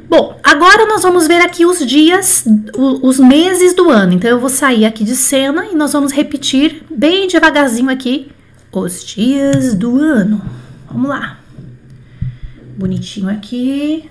Bom, 0.07 0.39
agora 0.41 0.85
nós 0.85 1.01
vamos 1.01 1.27
ver 1.27 1.41
aqui 1.41 1.65
os 1.65 1.85
dias, 1.85 2.45
os 2.77 3.19
meses 3.19 3.75
do 3.75 3.89
ano. 3.89 4.13
Então 4.13 4.29
eu 4.29 4.39
vou 4.39 4.49
sair 4.49 4.85
aqui 4.85 5.03
de 5.03 5.15
cena 5.15 5.65
e 5.65 5.75
nós 5.75 5.91
vamos 5.91 6.13
repetir 6.13 6.83
bem 6.89 7.27
devagarzinho 7.27 7.89
aqui 7.89 8.31
os 8.71 9.03
dias 9.03 9.75
do 9.75 9.99
ano. 9.99 10.41
Vamos 10.89 11.09
lá. 11.09 11.39
Bonitinho 12.77 13.29
aqui. 13.29 14.09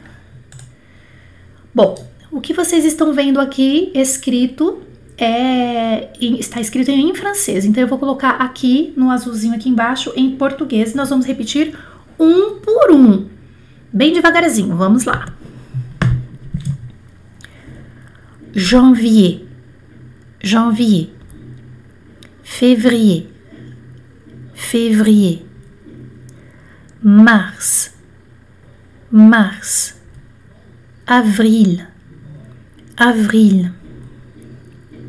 Bom, 1.75 1.95
o 2.31 2.41
que 2.41 2.53
vocês 2.53 2.85
estão 2.85 3.15
vendo 3.15 3.41
aqui 3.41 3.91
escrito 3.95 4.84
é, 5.17 6.13
está 6.21 6.61
escrito 6.61 6.91
em 6.91 7.15
francês. 7.15 7.65
Então 7.65 7.83
eu 7.83 7.89
vou 7.89 7.99
colocar 7.99 8.31
aqui 8.31 8.93
no 8.97 9.11
azulzinho 9.11 9.55
aqui 9.55 9.69
embaixo 9.69 10.13
em 10.17 10.37
português. 10.37 10.95
Nós 10.95 11.11
vamos 11.11 11.27
repetir 11.27 11.77
um 12.19 12.59
por 12.61 12.93
um, 12.93 13.29
bem 13.93 14.13
devagarzinho. 14.13 14.77
Vamos 14.77 15.05
lá. 15.05 15.27
Janvier, 18.53 19.43
janvier, 20.41 21.09
février, 22.43 23.29
février, 24.53 25.43
mars, 27.03 27.93
mars, 29.11 30.01
avril, 31.05 31.81
avril 32.97 33.84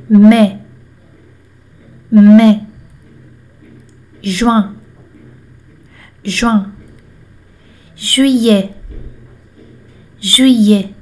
mai, 0.10 0.58
mai, 2.12 2.62
juin, 4.22 4.76
juin, 6.24 6.72
juillet, 7.96 8.72
juillet, 10.22 10.94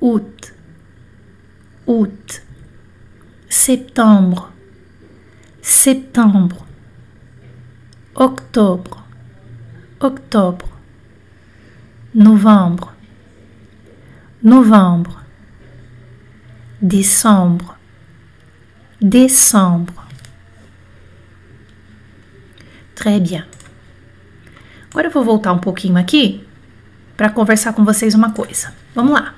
août, 0.00 0.54
août, 1.86 2.42
septembre, 3.48 4.52
septembre, 5.62 6.66
octobre, 8.14 9.04
octobre, 10.00 10.68
novembre, 12.14 12.94
novembre, 14.42 15.25
décembre, 16.80 17.74
décembre. 19.00 19.94
Très 22.94 23.20
bien. 23.20 23.44
Agora 24.90 25.08
eu 25.08 25.10
vou 25.10 25.22
voltar 25.22 25.52
um 25.52 25.58
pouquinho 25.58 25.96
aqui 25.98 26.42
para 27.16 27.28
conversar 27.28 27.72
com 27.74 27.84
vocês 27.84 28.14
uma 28.14 28.32
coisa. 28.32 28.72
Vamos 28.94 29.12
lá. 29.12 29.34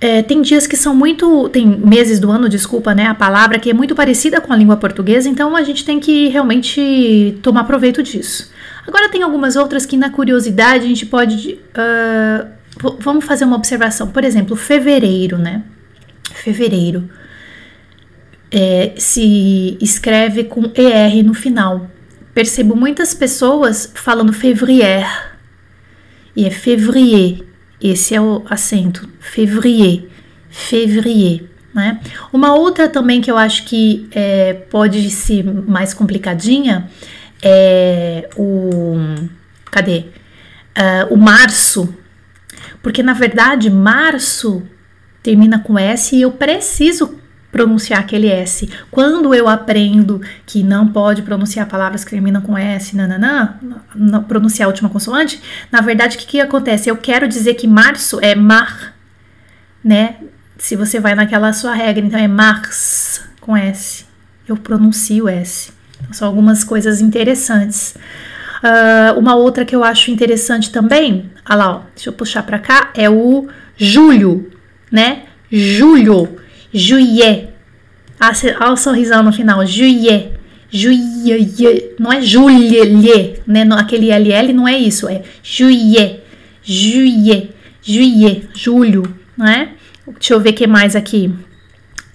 É, 0.00 0.22
tem 0.22 0.42
dias 0.42 0.66
que 0.66 0.76
são 0.76 0.94
muito. 0.94 1.48
Tem 1.48 1.66
meses 1.66 2.20
do 2.20 2.30
ano, 2.30 2.48
desculpa, 2.48 2.94
né? 2.94 3.06
A 3.06 3.14
palavra 3.14 3.58
que 3.58 3.70
é 3.70 3.74
muito 3.74 3.94
parecida 3.94 4.40
com 4.40 4.52
a 4.52 4.56
língua 4.56 4.76
portuguesa, 4.76 5.28
então 5.28 5.56
a 5.56 5.62
gente 5.62 5.84
tem 5.84 5.98
que 5.98 6.28
realmente 6.28 7.38
tomar 7.42 7.64
proveito 7.64 8.02
disso. 8.02 8.52
Agora 8.86 9.08
tem 9.08 9.22
algumas 9.22 9.56
outras 9.56 9.84
que, 9.84 9.96
na 9.96 10.08
curiosidade, 10.08 10.84
a 10.84 10.88
gente 10.88 11.04
pode 11.04 11.54
uh, 11.54 12.57
vamos 12.98 13.24
fazer 13.24 13.44
uma 13.44 13.56
observação. 13.56 14.08
Por 14.08 14.24
exemplo, 14.24 14.56
fevereiro, 14.56 15.38
né? 15.38 15.62
Fevereiro 16.32 17.08
é, 18.50 18.92
se 18.96 19.76
escreve 19.80 20.44
com 20.44 20.64
ER 20.74 21.24
no 21.24 21.34
final. 21.34 21.90
Percebo 22.34 22.76
muitas 22.76 23.14
pessoas 23.14 23.90
falando 23.94 24.32
février 24.32 25.06
e 26.34 26.44
é 26.44 26.50
février. 26.50 27.44
Esse 27.80 28.14
é 28.14 28.20
o 28.20 28.44
acento, 28.48 29.08
février, 29.20 30.08
février. 30.50 31.44
Né? 31.74 32.00
Uma 32.32 32.54
outra 32.54 32.88
também 32.88 33.20
que 33.20 33.30
eu 33.30 33.36
acho 33.36 33.64
que 33.64 34.08
é, 34.12 34.54
pode 34.54 35.10
ser 35.10 35.44
mais 35.44 35.94
complicadinha 35.94 36.88
é 37.42 38.28
o. 38.36 38.96
Cadê? 39.70 40.04
Uh, 40.76 41.14
o 41.14 41.16
março, 41.16 41.94
porque 42.88 43.02
na 43.02 43.12
verdade 43.12 43.68
março 43.68 44.62
termina 45.22 45.58
com 45.58 45.78
S 45.78 46.16
e 46.16 46.22
eu 46.22 46.32
preciso 46.32 47.20
pronunciar 47.52 48.00
aquele 48.00 48.28
S. 48.28 48.66
Quando 48.90 49.34
eu 49.34 49.46
aprendo 49.46 50.22
que 50.46 50.62
não 50.62 50.88
pode 50.88 51.20
pronunciar 51.20 51.68
palavras 51.68 52.02
que 52.02 52.10
terminam 52.10 52.40
com 52.40 52.56
S, 52.56 52.96
nananã, 52.96 53.60
pronunciar 54.26 54.64
a 54.64 54.70
última 54.70 54.88
consoante, 54.88 55.38
na 55.70 55.82
verdade 55.82 56.16
o 56.16 56.18
que, 56.18 56.26
que 56.26 56.40
acontece? 56.40 56.88
Eu 56.88 56.96
quero 56.96 57.28
dizer 57.28 57.56
que 57.56 57.66
março 57.66 58.20
é 58.22 58.34
mar, 58.34 58.94
né? 59.84 60.16
Se 60.56 60.74
você 60.74 60.98
vai 60.98 61.14
naquela 61.14 61.52
sua 61.52 61.74
regra, 61.74 62.06
então 62.06 62.18
é 62.18 62.26
mars 62.26 63.20
com 63.38 63.54
S. 63.54 64.06
Eu 64.48 64.56
pronuncio 64.56 65.28
S. 65.28 65.72
São 66.10 66.26
algumas 66.26 66.64
coisas 66.64 67.02
interessantes. 67.02 67.98
Uh, 68.58 69.18
uma 69.18 69.36
outra 69.36 69.64
que 69.64 69.74
eu 69.74 69.84
acho 69.84 70.10
interessante 70.10 70.70
também, 70.70 71.30
olha 71.48 71.56
lá, 71.56 71.76
ó, 71.76 71.80
deixa 71.94 72.10
eu 72.10 72.12
puxar 72.12 72.42
para 72.42 72.58
cá, 72.58 72.90
é 72.94 73.08
o 73.08 73.48
julho, 73.76 74.50
né? 74.90 75.24
Julho, 75.50 76.36
juillet. 76.72 77.50
Ah, 78.18 78.32
olha 78.60 78.72
o 78.72 78.76
sorrisão 78.76 79.22
no 79.22 79.32
final, 79.32 79.64
juillet. 79.64 80.32
Juillet, 80.70 81.94
não 81.98 82.12
é 82.12 82.20
juillet, 82.20 83.42
né? 83.46 83.66
Aquele 83.78 84.10
LL 84.10 84.52
não 84.52 84.68
é 84.68 84.76
isso, 84.76 85.08
é 85.08 85.22
juillet, 85.42 86.20
juillet, 86.62 87.50
juillet, 87.80 88.48
julho, 88.54 89.02
né? 89.36 89.70
Deixa 90.06 90.34
eu 90.34 90.40
ver 90.40 90.50
o 90.50 90.54
que 90.54 90.66
mais 90.66 90.94
aqui. 90.96 91.32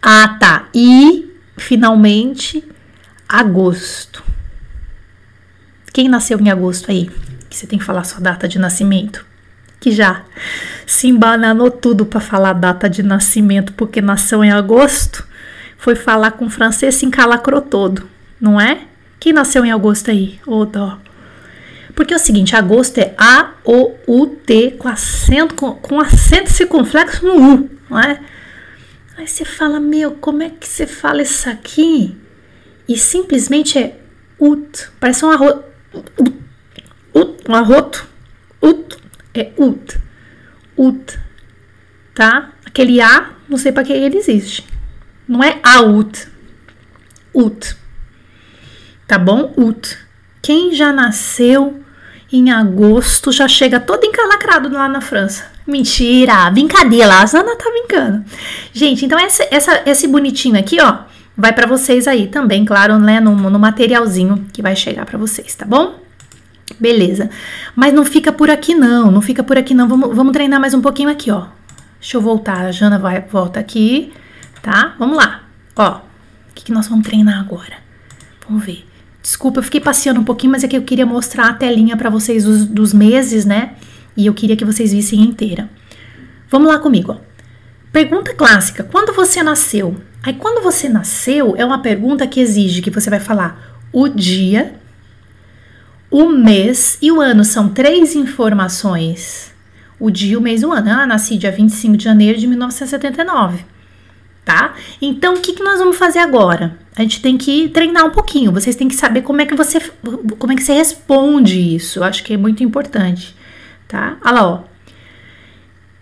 Ah, 0.01 0.38
tá. 0.39 0.67
E, 0.73 1.32
finalmente, 1.58 2.63
agosto. 3.27 4.23
Quem 5.93 6.10
nasceu 6.10 6.39
em 6.39 6.49
agosto 6.49 6.89
aí? 6.89 7.12
Que 7.47 7.56
você 7.56 7.67
tem 7.67 7.77
que 7.77 7.86
falar 7.86 8.03
sua 8.03 8.19
data 8.19 8.47
de 8.47 8.58
nascimento. 8.58 9.23
Que 9.79 9.91
já 9.91 10.23
se 10.88 11.08
embananou 11.08 11.69
tudo 11.69 12.03
para 12.03 12.19
falar 12.19 12.53
data 12.53 12.89
de 12.89 13.03
nascimento 13.03 13.73
porque 13.73 14.01
nasceu 14.01 14.43
em 14.43 14.51
agosto. 14.51 15.23
Foi 15.77 15.93
falar 15.93 16.32
com 16.32 16.45
o 16.45 16.49
francês 16.49 16.95
se 16.95 17.06
encalacrou 17.06 17.62
todo, 17.62 18.10
não 18.41 18.60
é? 18.60 18.88
Quem 19.19 19.34
nasceu 19.34 19.63
em 19.63 19.71
agosto 19.71 20.10
aí? 20.10 20.39
Ô, 20.47 20.62
oh, 20.62 20.65
dó. 20.65 20.97
Porque 21.93 22.13
é 22.13 22.17
o 22.17 22.19
seguinte, 22.19 22.56
agosto 22.56 22.97
é 22.97 23.13
A-O-U-T 23.15 24.71
com 24.79 24.88
acento, 24.88 25.53
com, 25.53 25.75
com 25.75 25.99
acento 25.99 26.49
circunflexo 26.49 27.23
no 27.23 27.53
U, 27.53 27.69
não 27.88 27.99
é? 27.99 28.19
Aí 29.15 29.27
você 29.27 29.45
fala, 29.45 29.79
meu, 29.79 30.13
como 30.13 30.41
é 30.41 30.49
que 30.49 30.67
você 30.67 30.88
fala 30.88 31.21
isso 31.21 31.47
aqui? 31.47 32.17
E 32.89 32.97
simplesmente 32.97 33.77
é 33.77 33.95
ut, 34.39 34.89
parece 34.99 35.23
um 35.23 35.29
arroz 35.29 35.58
ut, 35.93 37.43
um 37.47 37.56
arroto, 37.56 38.08
ut, 38.62 38.97
é 39.34 39.51
ut, 39.58 39.99
ut, 40.77 41.19
tá? 42.13 42.51
Aquele 42.65 43.01
A, 43.01 43.32
não 43.47 43.58
sei 43.58 43.71
para 43.71 43.84
que 43.84 43.93
ele 43.93 44.17
existe. 44.17 44.65
Não 45.27 45.43
é 45.43 45.60
out, 45.63 46.27
ut, 47.34 47.75
tá 49.08 49.17
bom? 49.17 49.53
Ut. 49.58 49.97
Quem 50.41 50.73
já 50.73 50.91
nasceu 50.91 51.84
em 52.32 52.51
agosto 52.51 53.32
já 53.32 53.47
chega 53.47 53.79
todo 53.79 54.03
encalacrado 54.03 54.69
lá 54.69 54.89
na 54.89 54.99
França. 54.99 55.45
Mentira, 55.65 56.49
brincadeira, 56.49 57.21
a 57.21 57.25
Zana 57.25 57.56
tá 57.56 57.69
brincando. 57.69 58.25
Gente, 58.73 59.06
então 59.06 59.17
essa, 59.17 59.47
essa, 59.49 59.84
esse 59.86 60.08
bonitinho 60.08 60.60
aqui, 60.60 60.82
ó, 60.82 61.03
vai 61.38 61.54
para 61.54 61.67
vocês 61.67 62.08
aí 62.08 62.28
também, 62.28 62.65
claro, 62.65 62.98
né, 63.00 63.19
no, 63.19 63.36
no 63.36 63.60
materialzinho 63.60 64.46
que 64.54 64.62
vai 64.62 64.76
chegar 64.76 65.06
para 65.06 65.17
vocês, 65.17 65.56
tá 65.56 65.65
bom? 65.65 66.00
Beleza. 66.80 67.30
Mas 67.76 67.93
não 67.93 68.06
fica 68.06 68.32
por 68.32 68.50
aqui 68.50 68.74
não, 68.74 69.12
não 69.12 69.22
fica 69.22 69.43
por 69.43 69.58
aqui 69.58 69.74
não. 69.74 69.88
Vamos, 69.88 70.15
vamos 70.15 70.34
treinar 70.34 70.60
mais 70.60 70.74
um 70.74 70.82
pouquinho 70.82 71.10
aqui, 71.10 71.30
ó. 71.30 71.46
Deixa 72.00 72.17
eu 72.17 72.22
voltar, 72.22 72.65
a 72.65 72.72
Jana 72.72 73.00
vai, 73.00 73.22
volta 73.22 73.60
aqui, 73.60 74.12
tá? 74.62 74.96
Vamos 75.00 75.17
lá. 75.17 75.43
Ó, 75.76 75.98
o 75.98 76.02
que, 76.54 76.65
que 76.65 76.72
nós 76.72 76.88
vamos 76.88 77.06
treinar 77.06 77.39
agora? 77.39 77.78
Vamos 78.48 78.65
ver. 78.65 78.86
Desculpa, 79.22 79.60
eu 79.60 79.63
fiquei 79.63 79.80
passeando 79.80 80.19
um 80.19 80.24
pouquinho, 80.24 80.52
mas 80.52 80.63
é 80.63 80.67
que 80.67 80.76
eu 80.76 80.82
queria 80.82 81.06
mostrar 81.06 81.48
a 81.48 81.54
telinha 81.54 81.96
para 81.96 82.10
vocês 82.10 82.43
dos, 82.43 82.65
dos 82.65 82.93
meses, 82.93 83.46
né? 83.46 83.76
E 84.17 84.26
eu 84.26 84.34
queria 84.34 84.58
que 84.58 84.65
vocês 84.65 84.91
vissem 84.91 85.22
inteira. 85.22 85.69
Vamos 86.50 86.67
lá 86.67 86.78
comigo, 86.78 87.13
ó. 87.13 87.17
Pergunta 87.91 88.34
clássica: 88.34 88.84
quando 88.84 89.13
você 89.13 89.41
nasceu? 89.41 89.96
Aí, 90.23 90.33
quando 90.33 90.63
você 90.63 90.88
nasceu, 90.88 91.53
é 91.57 91.65
uma 91.65 91.81
pergunta 91.81 92.25
que 92.25 92.39
exige 92.39 92.81
que 92.81 92.89
você 92.89 93.09
vai 93.09 93.19
falar 93.19 93.77
o 93.91 94.07
dia, 94.07 94.73
o 96.09 96.29
mês 96.29 96.97
e 97.01 97.12
o 97.12 97.19
ano. 97.19 97.43
São 97.43 97.67
três 97.67 98.15
informações. 98.15 99.53
O 99.99 100.09
dia, 100.09 100.39
o 100.39 100.41
mês 100.41 100.62
e 100.62 100.65
o 100.65 100.71
ano. 100.71 100.89
Ah, 100.89 101.05
nasci 101.05 101.38
dia 101.38 101.51
25 101.51 101.97
de 101.97 102.05
janeiro 102.05 102.39
de 102.39 102.47
1979. 102.47 103.65
Tá? 104.45 104.75
Então, 105.01 105.36
o 105.36 105.41
que, 105.41 105.53
que 105.53 105.63
nós 105.63 105.79
vamos 105.79 105.97
fazer 105.97 106.19
agora? 106.19 106.77
A 106.95 107.01
gente 107.01 107.21
tem 107.21 107.38
que 107.38 107.67
treinar 107.69 108.05
um 108.05 108.12
pouquinho. 108.12 108.51
Vocês 108.51 108.77
têm 108.77 108.88
que 108.88 108.95
saber 108.95 109.23
como 109.23 109.41
é 109.41 109.45
que 109.45 109.55
você, 109.55 109.79
como 110.39 110.53
é 110.53 110.55
que 110.55 110.63
você 110.63 110.73
responde 110.73 111.75
isso. 111.75 111.99
Eu 111.99 112.03
acho 112.05 112.23
que 112.23 112.33
é 112.33 112.38
muito 112.38 112.63
importante, 112.63 113.36
tá? 113.89 114.17
Olha 114.23 114.33
lá, 114.33 114.47
ó. 114.47 114.63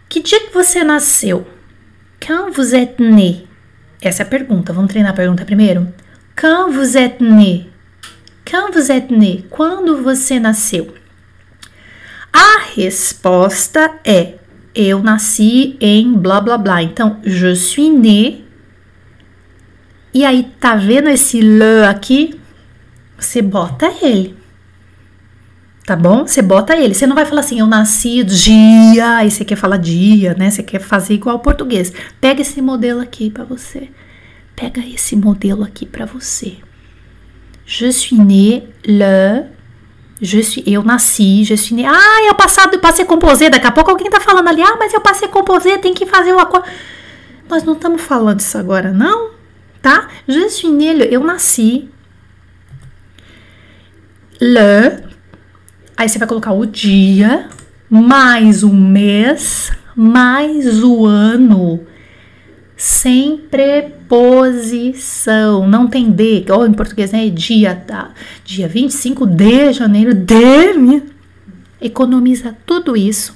Que 0.07 0.21
dia 0.21 0.41
que 0.41 0.53
você 0.53 0.83
nasceu? 0.83 1.47
Quand 2.19 2.51
vous 2.51 2.73
êtes 2.73 2.99
né? 2.99 3.50
Essa 4.01 4.23
é 4.23 4.25
a 4.25 4.29
pergunta. 4.29 4.73
Vamos 4.73 4.89
treinar 4.89 5.11
a 5.11 5.15
pergunta 5.15 5.45
primeiro? 5.45 5.87
Quand 6.35 6.71
vous 6.71 6.95
êtes 6.95 7.21
né? 7.21 7.65
Quand 8.49 8.71
vous 8.73 8.89
êtes 8.89 9.15
né? 9.15 9.43
Quando 9.49 10.01
você 10.01 10.39
nasceu? 10.39 10.95
A 12.33 12.61
resposta 12.75 13.91
é 14.03 14.35
eu 14.73 15.03
nasci 15.03 15.77
em 15.79 16.13
blá 16.13 16.41
blá 16.41 16.57
blá. 16.57 16.81
Então, 16.81 17.19
je 17.23 17.55
suis 17.55 17.89
né. 17.89 18.39
E 20.13 20.25
aí, 20.25 20.49
tá 20.59 20.75
vendo 20.75 21.09
esse 21.09 21.39
le 21.41 21.85
aqui? 21.87 22.39
Você 23.17 23.41
bota 23.41 23.91
ele. 24.01 24.40
Tá 25.91 25.95
bom? 25.97 26.25
Você 26.25 26.41
bota 26.41 26.73
ele. 26.73 26.93
Você 26.93 27.05
não 27.05 27.13
vai 27.13 27.25
falar 27.25 27.41
assim, 27.41 27.59
eu 27.59 27.67
nasci 27.67 28.23
dia, 28.23 29.17
aí 29.17 29.29
você 29.29 29.43
quer 29.43 29.57
falar 29.57 29.75
dia, 29.75 30.33
né? 30.35 30.49
Você 30.49 30.63
quer 30.63 30.79
fazer 30.79 31.15
igual 31.15 31.35
ao 31.35 31.41
português. 31.41 31.91
Pega 32.21 32.39
esse 32.39 32.61
modelo 32.61 33.01
aqui 33.01 33.29
para 33.29 33.43
você. 33.43 33.89
Pega 34.55 34.79
esse 34.79 35.17
modelo 35.17 35.65
aqui 35.65 35.85
para 35.85 36.05
você. 36.05 36.55
Je 37.65 37.91
suis 37.91 38.17
né 38.17 38.63
le 38.85 39.47
je 40.21 40.41
suis, 40.41 40.63
eu 40.65 40.81
nasci, 40.81 41.43
je 41.43 41.57
suis 41.57 41.75
né. 41.75 41.83
Ah, 41.85 42.25
eu 42.25 42.35
passado, 42.35 42.79
passei 42.79 43.03
composé. 43.03 43.49
Daqui 43.49 43.67
a 43.67 43.71
pouco 43.71 43.91
alguém 43.91 44.09
tá 44.09 44.21
falando 44.21 44.47
ali, 44.47 44.61
ah, 44.61 44.77
mas 44.79 44.93
eu 44.93 45.01
passei 45.01 45.27
composé, 45.27 45.77
tem 45.77 45.93
que 45.93 46.05
fazer 46.05 46.31
o 46.31 46.39
acordo. 46.39 46.69
Nós 47.49 47.65
não 47.65 47.73
estamos 47.73 48.01
falando 48.01 48.39
isso 48.39 48.57
agora, 48.57 48.93
não, 48.93 49.31
tá? 49.81 50.07
Je 50.25 50.49
suis 50.51 50.71
né, 50.71 50.93
le, 50.93 51.13
eu 51.13 51.21
nasci. 51.21 51.89
Le, 54.39 55.10
aí 55.95 56.09
você 56.09 56.19
vai 56.19 56.27
colocar 56.27 56.51
o 56.53 56.65
dia, 56.65 57.47
mais 57.89 58.63
o 58.63 58.73
mês, 58.73 59.71
mais 59.95 60.83
o 60.83 61.05
ano. 61.05 61.81
Sem 62.75 63.37
preposição, 63.37 64.07
não 65.67 65.87
tem 65.87 66.09
de, 66.09 66.45
ou 66.49 66.65
em 66.65 66.73
português 66.73 67.11
né, 67.11 67.29
dia, 67.29 67.75
tá, 67.75 68.09
dia 68.43 68.67
25 68.67 69.27
de 69.27 69.71
janeiro, 69.71 70.15
de, 70.15 71.03
economiza 71.79 72.57
tudo 72.65 72.97
isso, 72.97 73.35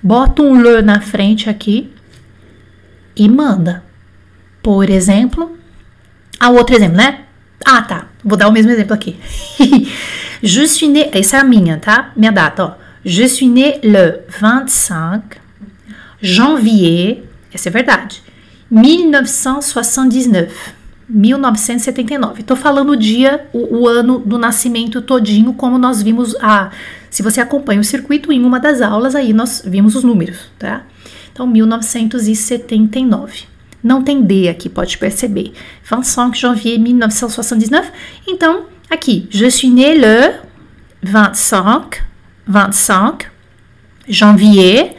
bota 0.00 0.42
um 0.42 0.60
le 0.60 0.80
na 0.82 1.00
frente 1.00 1.50
aqui 1.50 1.90
e 3.16 3.28
manda. 3.28 3.82
Por 4.62 4.88
exemplo, 4.88 5.58
ah, 6.38 6.50
outro 6.50 6.76
exemplo, 6.76 6.96
né? 6.96 7.24
Ah, 7.64 7.82
tá, 7.82 8.08
vou 8.24 8.38
dar 8.38 8.48
o 8.48 8.52
mesmo 8.52 8.70
exemplo 8.70 8.94
aqui. 8.94 9.18
Je 10.42 10.66
suis 10.66 10.90
né, 10.90 11.10
essa 11.12 11.36
é 11.36 11.40
a 11.40 11.44
minha, 11.44 11.78
tá? 11.78 12.12
Minha 12.16 12.32
data, 12.32 12.64
ó. 12.64 12.72
Je 13.04 13.28
suis 13.28 13.50
né 13.50 13.78
le 13.82 14.22
25 14.28 15.36
janvier, 16.20 17.22
essa 17.52 17.68
é 17.68 17.72
verdade 17.72 18.22
1979. 18.70 20.48
1979. 21.08 22.40
Estou 22.40 22.56
falando 22.56 22.90
o 22.90 22.96
dia, 22.96 23.48
o, 23.52 23.80
o, 23.80 23.88
ano 23.88 24.18
do 24.18 24.36
nascimento 24.38 25.00
todinho, 25.02 25.52
como 25.52 25.78
nós 25.78 26.02
vimos 26.02 26.34
a. 26.40 26.70
Se 27.10 27.22
você 27.22 27.40
acompanha 27.40 27.80
o 27.80 27.84
circuito 27.84 28.32
em 28.32 28.42
uma 28.42 28.58
das 28.58 28.80
aulas, 28.80 29.14
aí 29.14 29.34
nós 29.34 29.62
vimos 29.64 29.94
os 29.94 30.02
números, 30.02 30.50
tá? 30.58 30.82
Então, 31.30 31.46
1979. 31.46 33.53
Não 33.84 34.02
tem 34.02 34.20
D 34.22 34.48
aqui, 34.48 34.68
pode 34.70 34.96
perceber. 34.96 35.52
25 35.82 36.34
janvier 36.34 36.78
1979. 36.78 37.90
Então, 38.26 38.64
aqui, 38.88 39.26
je 39.28 39.50
suis 39.50 39.70
né 39.70 39.92
le 39.92 40.36
25, 41.02 41.98
25 42.46 43.26
janvier. 44.08 44.96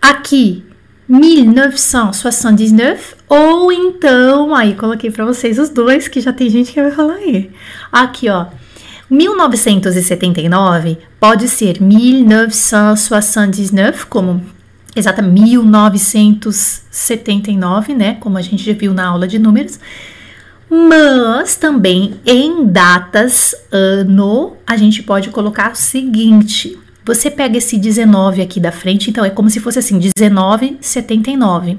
Aqui, 0.00 0.64
1979 1.08 3.16
ou 3.28 3.72
então, 3.72 4.54
aí 4.54 4.74
coloquei 4.74 5.10
para 5.10 5.24
vocês 5.24 5.58
os 5.58 5.70
dois 5.70 6.06
que 6.06 6.20
já 6.20 6.32
tem 6.32 6.48
gente 6.48 6.72
que 6.72 6.80
vai 6.80 6.92
falar 6.92 7.14
aí. 7.14 7.50
Aqui, 7.90 8.28
ó. 8.28 8.46
1979 9.10 10.98
pode 11.18 11.48
ser 11.48 11.82
1979, 11.82 14.06
como 14.06 14.53
exatamente 14.94 15.56
1979, 15.56 17.94
né? 17.94 18.14
Como 18.20 18.38
a 18.38 18.42
gente 18.42 18.64
já 18.64 18.72
viu 18.72 18.94
na 18.94 19.06
aula 19.06 19.26
de 19.26 19.36
números. 19.38 19.80
Mas 20.70 21.56
também 21.56 22.14
em 22.24 22.66
datas, 22.66 23.54
ano, 23.70 24.56
a 24.66 24.76
gente 24.76 25.02
pode 25.02 25.30
colocar 25.30 25.72
o 25.72 25.76
seguinte: 25.76 26.78
você 27.04 27.30
pega 27.30 27.58
esse 27.58 27.76
19 27.76 28.40
aqui 28.40 28.58
da 28.58 28.72
frente, 28.72 29.10
então 29.10 29.22
é 29.24 29.28
como 29.28 29.50
se 29.50 29.60
fosse 29.60 29.78
assim, 29.78 29.96
1979. 29.96 31.76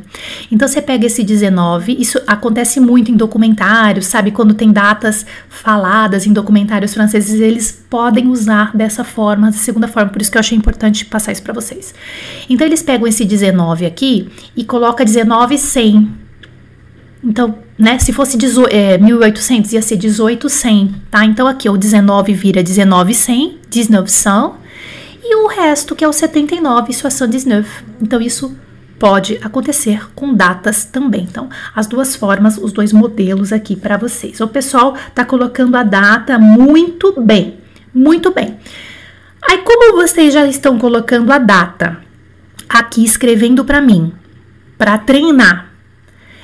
Então 0.51 0.67
você 0.67 0.79
pega 0.81 1.07
esse 1.07 1.23
19, 1.23 1.97
isso 1.99 2.21
acontece 2.27 2.79
muito 2.79 3.11
em 3.11 3.15
documentários, 3.15 4.05
sabe? 4.05 4.29
Quando 4.29 4.53
tem 4.53 4.71
datas 4.71 5.25
faladas 5.49 6.27
em 6.27 6.33
documentários 6.33 6.93
franceses, 6.93 7.41
eles 7.41 7.71
podem 7.89 8.27
usar 8.27 8.75
dessa 8.75 9.03
forma, 9.03 9.47
da 9.47 9.57
segunda 9.57 9.87
forma, 9.87 10.11
por 10.11 10.21
isso 10.21 10.29
que 10.29 10.37
eu 10.37 10.41
achei 10.41 10.55
importante 10.55 11.05
passar 11.05 11.31
isso 11.31 11.41
para 11.41 11.53
vocês. 11.53 11.95
Então 12.47 12.67
eles 12.67 12.83
pegam 12.83 13.07
esse 13.07 13.25
19 13.25 13.85
aqui 13.87 14.29
e 14.55 14.63
coloca 14.63 15.03
1900. 15.03 16.07
Então, 17.23 17.57
né, 17.79 17.97
se 17.97 18.13
fosse 18.13 18.37
é, 18.69 18.99
1800 18.99 19.73
ia 19.73 19.81
ser 19.81 19.97
1800, 19.97 20.95
tá? 21.09 21.25
Então 21.25 21.47
aqui 21.47 21.67
o 21.67 21.75
19 21.75 22.31
vira 22.33 22.61
1900, 22.61 23.57
1900 23.73 24.64
e 25.27 25.35
o 25.35 25.47
resto, 25.47 25.95
que 25.95 26.03
é 26.03 26.07
o 26.07 26.13
79, 26.13 26.93
79. 26.93 27.67
Então, 27.99 28.21
isso 28.21 28.55
pode 28.99 29.39
acontecer 29.41 30.07
com 30.13 30.33
datas 30.33 30.85
também. 30.85 31.23
Então, 31.23 31.49
as 31.75 31.87
duas 31.87 32.15
formas, 32.15 32.57
os 32.57 32.71
dois 32.71 32.93
modelos 32.93 33.51
aqui 33.51 33.75
para 33.75 33.97
vocês. 33.97 34.39
O 34.39 34.47
pessoal 34.47 34.95
tá 35.13 35.25
colocando 35.25 35.75
a 35.75 35.83
data 35.83 36.37
muito 36.37 37.19
bem, 37.19 37.57
muito 37.93 38.31
bem. 38.31 38.57
Aí, 39.49 39.57
como 39.59 39.95
vocês 39.95 40.33
já 40.33 40.45
estão 40.45 40.77
colocando 40.77 41.31
a 41.31 41.37
data 41.37 41.97
aqui 42.69 43.03
escrevendo 43.03 43.65
para 43.65 43.81
mim, 43.81 44.13
para 44.77 44.97
treinar, 44.97 45.71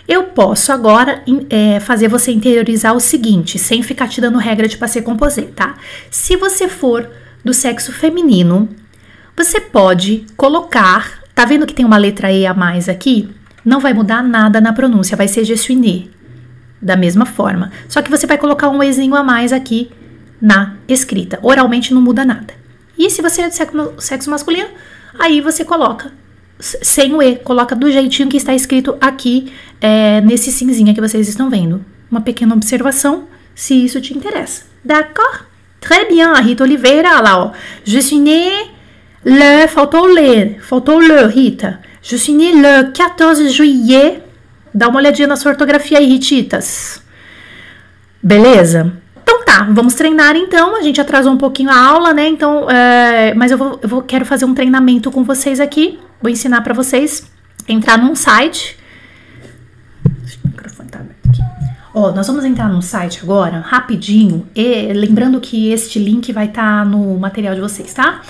eu 0.07 0.23
posso 0.25 0.71
agora 0.71 1.23
é, 1.49 1.79
fazer 1.79 2.07
você 2.07 2.31
interiorizar 2.31 2.95
o 2.95 2.99
seguinte, 2.99 3.57
sem 3.57 3.81
ficar 3.81 4.07
te 4.07 4.19
dando 4.19 4.37
regra 4.37 4.67
de 4.67 4.77
passeio 4.77 5.05
composé, 5.05 5.43
tá? 5.43 5.75
Se 6.09 6.35
você 6.35 6.67
for 6.67 7.09
do 7.43 7.53
sexo 7.53 7.91
feminino, 7.91 8.69
você 9.35 9.59
pode 9.59 10.25
colocar, 10.37 11.21
tá 11.33 11.45
vendo 11.45 11.65
que 11.65 11.73
tem 11.73 11.85
uma 11.85 11.97
letra 11.97 12.31
E 12.31 12.45
a 12.45 12.53
mais 12.53 12.87
aqui? 12.87 13.29
Não 13.63 13.79
vai 13.79 13.93
mudar 13.93 14.23
nada 14.23 14.59
na 14.59 14.73
pronúncia, 14.73 15.17
vai 15.17 15.27
ser 15.27 15.43
gesuiné, 15.45 16.05
da 16.81 16.95
mesma 16.95 17.25
forma. 17.25 17.71
Só 17.87 18.01
que 18.01 18.09
você 18.09 18.27
vai 18.27 18.37
colocar 18.37 18.69
um 18.69 18.81
Ezinho 18.81 19.15
a 19.15 19.23
mais 19.23 19.53
aqui 19.53 19.91
na 20.41 20.75
escrita. 20.87 21.39
Oralmente 21.41 21.93
não 21.93 22.01
muda 22.01 22.25
nada. 22.25 22.53
E 22.97 23.09
se 23.09 23.21
você 23.21 23.41
é 23.41 23.49
de 23.49 23.55
sexo 23.55 24.29
masculino, 24.29 24.69
aí 25.17 25.41
você 25.41 25.63
coloca 25.63 26.11
sem 26.59 27.13
o 27.13 27.21
E, 27.21 27.37
coloca 27.37 27.75
do 27.75 27.91
jeitinho 27.91 28.29
que 28.29 28.37
está 28.37 28.53
escrito 28.53 28.95
aqui 29.01 29.51
é, 29.79 30.21
nesse 30.21 30.51
cinzinha 30.51 30.93
que 30.93 31.01
vocês 31.01 31.27
estão 31.27 31.49
vendo. 31.49 31.83
Uma 32.09 32.21
pequena 32.21 32.53
observação, 32.53 33.27
se 33.55 33.85
isso 33.85 33.99
te 33.99 34.15
interessa. 34.15 34.63
D'accord? 34.83 35.50
Très 35.81 36.07
bien, 36.07 36.31
Rita 36.35 36.63
Oliveira, 36.63 37.19
lá, 37.19 37.43
ó. 37.43 37.51
Je 37.83 37.99
suis 38.01 38.19
né 38.19 38.69
le, 39.25 39.67
faltou 39.67 40.05
ler, 40.05 40.59
faltou 40.61 40.99
le, 40.99 41.25
Rita. 41.25 41.79
Je 42.03 42.17
suis 42.17 42.35
né 42.35 42.51
le 42.51 42.91
14 42.93 43.49
juillet. 43.49 44.21
Dá 44.71 44.87
uma 44.87 44.99
olhadinha 44.99 45.27
na 45.27 45.35
sua 45.35 45.51
ortografia 45.51 45.97
aí, 45.97 46.05
Rititas. 46.05 47.01
Beleza? 48.21 48.93
Então 49.23 49.43
tá, 49.43 49.67
vamos 49.71 49.95
treinar 49.95 50.35
então. 50.35 50.75
A 50.75 50.81
gente 50.81 51.01
atrasou 51.01 51.33
um 51.33 51.37
pouquinho 51.37 51.71
a 51.71 51.77
aula, 51.77 52.13
né? 52.13 52.27
Então, 52.27 52.69
é, 52.69 53.33
mas 53.33 53.51
eu 53.51 53.57
vou, 53.57 53.79
eu 53.81 53.89
vou, 53.89 54.01
quero 54.03 54.23
fazer 54.23 54.45
um 54.45 54.53
treinamento 54.53 55.09
com 55.09 55.23
vocês 55.23 55.59
aqui. 55.59 55.99
Vou 56.21 56.29
ensinar 56.31 56.61
para 56.61 56.75
vocês 56.75 57.23
entrar 57.67 57.97
num 57.97 58.13
site 58.13 58.77
Ó, 61.93 62.11
nós 62.11 62.27
vamos 62.27 62.45
entrar 62.45 62.69
no 62.69 62.81
site 62.81 63.19
agora, 63.21 63.59
rapidinho, 63.59 64.47
e 64.55 64.93
lembrando 64.93 65.41
que 65.41 65.71
este 65.71 65.99
link 65.99 66.31
vai 66.31 66.45
estar 66.45 66.83
tá 66.83 66.85
no 66.85 67.17
material 67.19 67.53
de 67.53 67.59
vocês, 67.59 67.93
tá? 67.93 68.21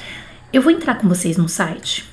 Eu 0.52 0.62
vou 0.62 0.71
entrar 0.71 0.95
com 0.95 1.08
vocês 1.08 1.38
no 1.38 1.47
site 1.47 2.12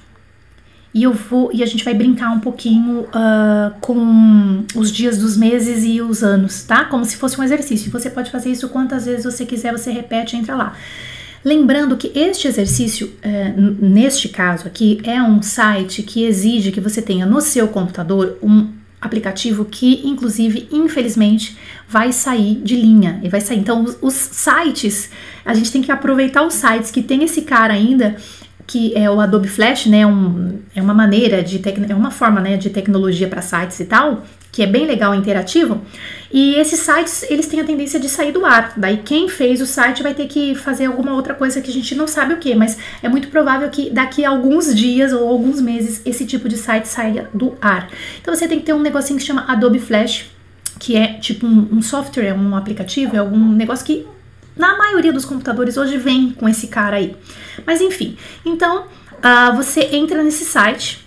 e 0.93 1.03
eu 1.03 1.13
vou 1.13 1.51
e 1.53 1.63
a 1.63 1.67
gente 1.67 1.85
vai 1.85 1.95
brincar 1.95 2.31
um 2.31 2.41
pouquinho 2.41 3.01
uh, 3.01 3.75
com 3.81 4.65
os 4.75 4.93
dias 4.93 5.19
dos 5.19 5.37
meses 5.37 5.85
e 5.85 6.03
os 6.03 6.23
anos, 6.23 6.65
tá? 6.65 6.85
Como 6.85 7.05
se 7.05 7.17
fosse 7.17 7.41
um 7.41 7.45
exercício. 7.45 7.91
Você 7.91 8.11
pode 8.11 8.31
fazer 8.31 8.51
isso 8.51 8.69
quantas 8.69 9.07
vezes 9.07 9.25
você 9.25 9.47
quiser, 9.47 9.73
você 9.73 9.91
repete, 9.91 10.37
entra 10.37 10.55
lá. 10.55 10.75
Lembrando 11.45 11.97
que 11.97 12.11
este 12.15 12.47
exercício, 12.47 13.07
uh, 13.07 13.85
neste 13.85 14.29
caso 14.29 14.67
aqui, 14.67 15.01
é 15.05 15.23
um 15.23 15.41
site 15.41 16.03
que 16.03 16.25
exige 16.25 16.73
que 16.73 16.81
você 16.81 17.01
tenha 17.01 17.25
no 17.25 17.41
seu 17.41 17.69
computador 17.69 18.37
um 18.43 18.78
aplicativo 19.01 19.65
que, 19.65 20.03
inclusive, 20.05 20.69
infelizmente, 20.73 21.57
vai 21.89 22.13
sair 22.13 22.57
de 22.57 22.75
linha 22.75 23.21
e 23.23 23.29
vai 23.29 23.41
sair. 23.41 23.59
Então, 23.59 23.85
os, 23.85 23.97
os, 24.03 24.15
sites, 24.15 25.11
a 25.45 25.55
gente 25.55 25.71
tem 25.71 25.83
que 25.83 25.93
aproveitar 25.93 26.45
os 26.47 26.55
sites 26.55 26.91
que 26.91 27.03
tem 27.03 27.23
esse 27.23 27.43
cara 27.43 27.75
ainda 27.75 28.17
que 28.69 28.95
é 28.95 29.11
o 29.11 29.19
Adobe 29.19 29.49
Flash, 29.49 29.87
né? 29.87 30.07
Um, 30.07 30.59
é 30.77 30.83
uma 30.83 30.93
maneira 30.93 31.43
de 31.43 31.61
é 31.89 31.95
uma 31.95 32.11
forma, 32.11 32.39
né, 32.39 32.59
de 32.59 32.69
tecnologia 32.69 33.27
para 33.27 33.41
sites 33.41 33.81
e 33.81 33.87
tal, 33.87 34.27
que 34.53 34.63
é 34.63 34.67
bem 34.67 34.87
legal 34.87 35.15
e 35.15 35.19
interativo. 35.19 35.81
E 36.31 36.55
esses 36.57 36.81
sites, 36.81 37.25
eles 37.31 37.47
têm 37.47 37.61
a 37.61 37.65
tendência 37.65 37.99
de 37.99 38.11
sair 38.11 38.31
do 38.31 38.45
ar. 38.45 38.75
Daí 38.77 38.99
quem 38.99 39.27
fez 39.27 39.63
o 39.63 39.67
site 39.67 40.03
vai 40.03 40.13
ter 40.13 40.27
que 40.27 40.55
fazer 40.55 40.85
alguma 40.85 41.15
outra 41.15 41.33
coisa 41.33 41.63
que 41.63 41.71
a 41.71 41.73
gente 41.73 41.95
não 41.95 42.07
sabe 42.07 42.35
o 42.35 42.37
que, 42.37 42.55
mas 42.55 42.77
é 43.03 43.09
muito 43.09 43.29
provável 43.29 43.71
que 43.71 43.89
daqui 43.89 44.23
a 44.23 44.29
alguns 44.29 44.75
dias 44.75 45.15
ou 45.15 45.27
alguns 45.27 45.63
meses 45.63 46.03
esse 46.05 46.27
tipo 46.27 46.47
de 46.47 46.59
site 46.59 46.87
saia 46.89 47.27
do 47.33 47.57
ar. 47.63 47.89
Então 48.21 48.35
você 48.35 48.47
tem 48.47 48.59
que 48.59 48.67
ter 48.67 48.75
um 48.75 48.83
negocinho 48.83 49.19
que 49.19 49.25
chama 49.25 49.47
Adobe 49.49 49.79
Flash, 49.79 50.27
que 50.79 50.95
é 50.95 51.15
tipo 51.15 51.47
um, 51.47 51.69
um 51.73 51.81
software, 51.81 52.35
um 52.35 52.55
aplicativo, 52.55 53.17
é 53.17 53.19
algum 53.19 53.49
negócio 53.51 53.87
que 53.87 54.07
na 54.55 54.77
maioria 54.77 55.13
dos 55.13 55.25
computadores 55.25 55.79
hoje 55.79 55.97
vem 55.97 56.33
com 56.33 56.47
esse 56.47 56.67
cara 56.67 56.97
aí. 56.97 57.17
Mas 57.69 57.83
enfim, 57.83 58.17
então 58.47 58.87
uh, 59.19 59.55
você 59.55 59.83
entra 59.95 60.25
nesse 60.25 60.47
site, 60.47 61.07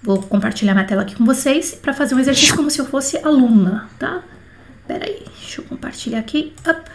Vou 0.00 0.22
compartilhar 0.22 0.72
minha 0.72 0.86
tela 0.86 1.02
aqui 1.02 1.16
com 1.16 1.24
vocês 1.24 1.74
para 1.74 1.92
fazer 1.92 2.14
um 2.14 2.20
exercício 2.20 2.54
como 2.54 2.70
se 2.70 2.78
eu 2.80 2.86
fosse 2.86 3.18
aluna, 3.18 3.90
tá? 3.98 4.22
Pera 4.86 5.04
aí, 5.04 5.26
deixa 5.40 5.60
eu 5.60 5.64
compartilhar 5.64 6.20
aqui. 6.20 6.54
Up, 6.64 6.88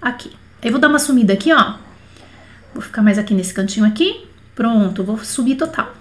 aqui. 0.00 0.32
Aí 0.62 0.70
vou 0.70 0.80
dar 0.80 0.88
uma 0.88 0.98
sumida 0.98 1.34
aqui, 1.34 1.52
ó. 1.52 1.74
Vou 2.72 2.82
ficar 2.82 3.02
mais 3.02 3.18
aqui 3.18 3.34
nesse 3.34 3.52
cantinho 3.52 3.84
aqui. 3.84 4.26
Pronto, 4.54 5.04
vou 5.04 5.18
subir 5.18 5.56
total. 5.56 5.94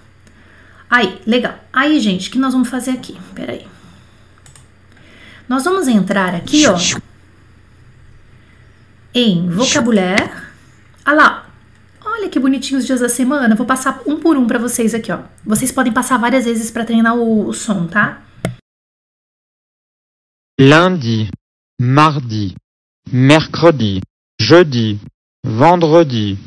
Aí, 0.89 1.19
legal. 1.27 1.59
Aí, 1.73 1.99
gente, 1.99 2.29
o 2.29 2.31
que 2.31 2.39
nós 2.39 2.53
vamos 2.53 2.69
fazer 2.69 2.91
aqui? 2.91 3.19
Pera 3.35 3.51
aí. 3.51 3.67
Nós 5.49 5.65
vamos 5.65 5.89
entrar 5.89 6.33
aqui, 6.33 6.63
ó, 6.65 6.77
em 9.13 9.49
vocabulário. 9.49 10.31
Ah 11.03 11.11
lá, 11.11 11.42
Olha 12.15 12.29
que 12.29 12.39
bonitinhos 12.39 12.83
os 12.83 12.85
dias 12.85 12.99
da 12.99 13.09
semana. 13.09 13.55
Vou 13.55 13.65
passar 13.65 14.03
um 14.05 14.19
por 14.19 14.37
um 14.37 14.45
para 14.45 14.59
vocês 14.59 14.93
aqui, 14.93 15.11
ó. 15.11 15.23
Vocês 15.43 15.71
podem 15.71 15.91
passar 15.91 16.19
várias 16.19 16.45
vezes 16.45 16.69
para 16.69 16.85
treinar 16.85 17.17
o, 17.17 17.47
o 17.47 17.53
som, 17.53 17.87
tá? 17.87 18.23
Lundi, 20.59 21.27
mardi, 21.81 22.55
mercredi, 23.11 23.99
jeudi, 24.39 24.99
vendredi, 25.43 26.37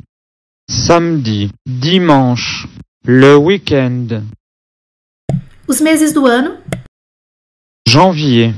samedi, 0.70 1.50
dimanche, 1.66 2.68
le 3.04 3.34
week-end. 3.34 4.22
Os 5.66 5.80
meses 5.80 6.12
do 6.12 6.26
ano. 6.26 6.62
Janvier, 7.88 8.54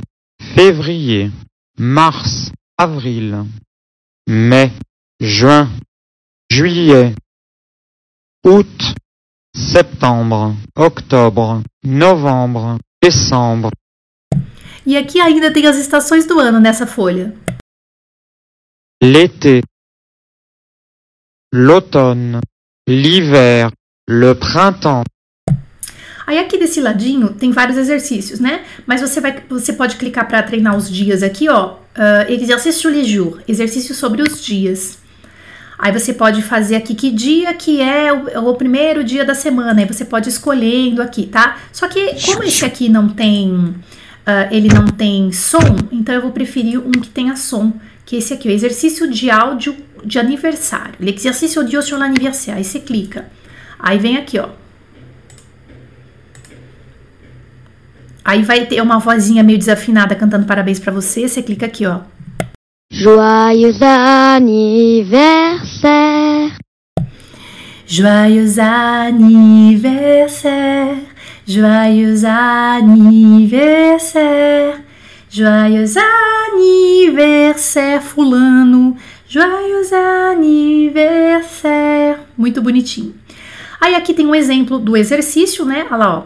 février, 0.54 1.32
mars, 1.78 2.52
avril, 2.78 3.46
mai, 4.28 4.70
juin, 5.18 5.87
juillet, 6.58 7.14
août, 8.44 8.94
septembre, 9.54 10.56
octobre, 10.76 11.62
novembre, 11.84 12.80
décembre. 13.00 13.70
E 14.84 14.96
aqui 14.96 15.20
ainda 15.20 15.52
tem 15.52 15.68
as 15.68 15.76
estações 15.76 16.26
do 16.26 16.40
ano 16.40 16.58
nessa 16.58 16.84
folha. 16.84 17.32
L'été, 19.00 19.60
l'automne, 21.54 22.40
l'hiver, 22.88 23.70
le 24.10 24.34
printemps. 24.34 25.04
Aí 26.26 26.38
aqui 26.38 26.58
desse 26.58 26.80
ladinho 26.80 27.34
tem 27.34 27.52
vários 27.52 27.78
exercícios, 27.78 28.40
né? 28.40 28.66
Mas 28.84 29.00
você 29.00 29.20
vai, 29.20 29.44
você 29.48 29.72
pode 29.72 29.96
clicar 29.96 30.26
para 30.26 30.42
treinar 30.42 30.76
os 30.76 30.90
dias 30.90 31.22
aqui, 31.22 31.48
ó. 31.48 31.74
Uh, 31.74 32.32
exercício 32.32 32.90
les 32.90 33.06
jours, 33.06 33.44
exercício 33.46 33.94
sobre 33.94 34.22
os 34.22 34.42
dias. 34.44 34.98
Aí 35.78 35.92
você 35.92 36.12
pode 36.12 36.42
fazer 36.42 36.74
aqui 36.74 36.94
que 36.94 37.10
dia 37.10 37.54
que 37.54 37.80
é 37.80 38.12
o, 38.12 38.50
o, 38.50 38.54
primeiro 38.54 39.04
dia 39.04 39.24
da 39.24 39.34
semana. 39.34 39.80
Aí 39.80 39.86
você 39.86 40.04
pode 40.04 40.28
escolhendo 40.28 41.00
aqui, 41.00 41.26
tá? 41.26 41.58
Só 41.72 41.86
que 41.86 42.16
como 42.26 42.42
esse 42.42 42.64
aqui 42.64 42.88
não 42.88 43.08
tem, 43.08 43.52
uh, 43.54 43.76
ele 44.50 44.68
não 44.68 44.86
tem 44.86 45.30
som, 45.30 45.76
então 45.92 46.14
eu 46.14 46.22
vou 46.22 46.32
preferir 46.32 46.80
um 46.80 46.90
que 46.90 47.08
tenha 47.08 47.36
som, 47.36 47.72
que 48.04 48.16
esse 48.16 48.34
aqui, 48.34 48.48
o 48.48 48.50
exercício 48.50 49.08
de 49.08 49.30
áudio 49.30 49.76
de 50.04 50.18
aniversário. 50.18 50.94
L'exercice 50.98 51.58
audio 51.58 51.82
sur 51.82 51.98
l'anniversaire. 51.98 52.58
Aí 52.58 52.64
você 52.64 52.80
clica. 52.80 53.26
Aí 53.78 53.98
vem 53.98 54.16
aqui, 54.16 54.38
ó. 54.38 54.48
Aí 58.24 58.42
vai 58.42 58.66
ter 58.66 58.82
uma 58.82 58.98
vozinha 58.98 59.42
meio 59.42 59.58
desafinada 59.58 60.14
cantando 60.14 60.44
parabéns 60.44 60.78
para 60.78 60.92
você. 60.92 61.28
Você 61.28 61.42
clica 61.42 61.66
aqui, 61.66 61.86
ó. 61.86 62.00
Joyeux 62.90 63.82
anniversaire. 63.82 66.56
Joyeux 67.86 68.58
anniversaire. 68.58 70.96
Joyeux 71.46 72.24
anniversaire. 72.24 74.80
Joyeux 75.30 75.94
anniversaire, 76.56 78.02
fulano. 78.02 78.96
Joyeux 79.28 79.92
anniversaire. 79.92 82.20
Muito 82.36 82.60
bonitinho. 82.62 83.14
Aí 83.80 83.94
aqui 83.94 84.12
tem 84.14 84.26
um 84.26 84.34
exemplo 84.34 84.78
do 84.78 84.96
exercício, 84.96 85.64
né? 85.64 85.86
Olha 85.90 85.96
lá, 85.96 86.18
ó. 86.20 86.24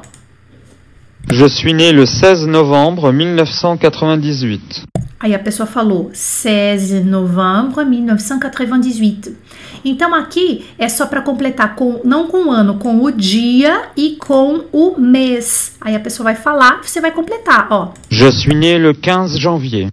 Je 1.30 1.46
suis 1.48 1.72
né 1.72 1.92
le 1.92 2.04
16 2.04 2.46
novembre 2.46 3.12
1998. 3.12 4.82
Aí 5.18 5.35
a 5.35 5.38
pessoa 5.38 5.66
falou 5.66 6.11
16 6.11 6.88
de 6.88 7.00
novembro 7.04 7.82
de 7.85 7.90
1998. 7.90 9.37
Então 9.85 10.14
aqui 10.14 10.66
é 10.78 10.88
só 10.88 11.06
para 11.06 11.22
completar 11.22 11.74
com 11.76 12.00
não 12.04 12.26
com 12.26 12.48
o 12.48 12.50
ano, 12.50 12.78
com 12.78 13.02
o 13.02 13.11
dia 13.11 13.90
e 13.96 14.16
com 14.16 14.64
o 14.72 14.98
mês. 14.98 15.76
Aí 15.80 15.94
a 15.94 16.00
pessoa 16.00 16.24
vai 16.24 16.35
falar, 16.35 16.82
você 16.82 17.00
vai 17.00 17.12
completar, 17.12 17.68
ó. 17.70 17.92
Je 18.11 18.30
suis 18.32 18.54
né 18.54 18.78
le 18.78 18.92
15 18.94 19.38
janvier. 19.38 19.90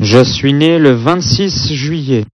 Je 0.00 0.24
suis 0.24 0.52
né 0.52 0.78
le 0.78 0.94
26 0.94 1.74
juillet. 1.74 2.26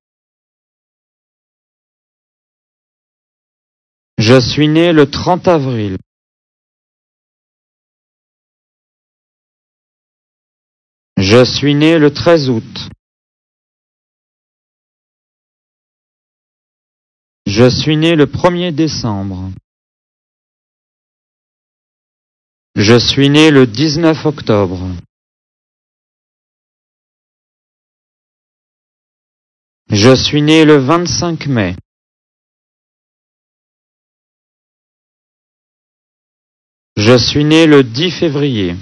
Je 4.18 4.40
suis 4.40 4.66
né 4.66 4.92
le 4.92 5.10
30 5.10 5.46
avril. 5.46 5.98
Je 11.18 11.44
suis 11.44 11.74
né 11.74 11.98
le 11.98 12.12
13 12.12 12.48
août. 12.48 12.88
Je 17.46 17.68
suis 17.68 17.96
né 17.96 18.16
le 18.16 18.26
1er 18.26 18.74
décembre. 18.74 19.52
Je 22.74 22.98
suis 22.98 23.28
né 23.28 23.50
le 23.50 23.66
19 23.66 24.24
octobre. 24.24 24.96
Je 29.90 30.14
suis 30.14 30.42
né 30.42 30.64
le 30.64 30.76
25 30.78 31.46
mai. 31.46 31.76
Je 36.98 37.18
suis 37.18 37.44
né 37.44 37.66
le 37.66 37.82
10 37.82 38.10
février. 38.10 38.74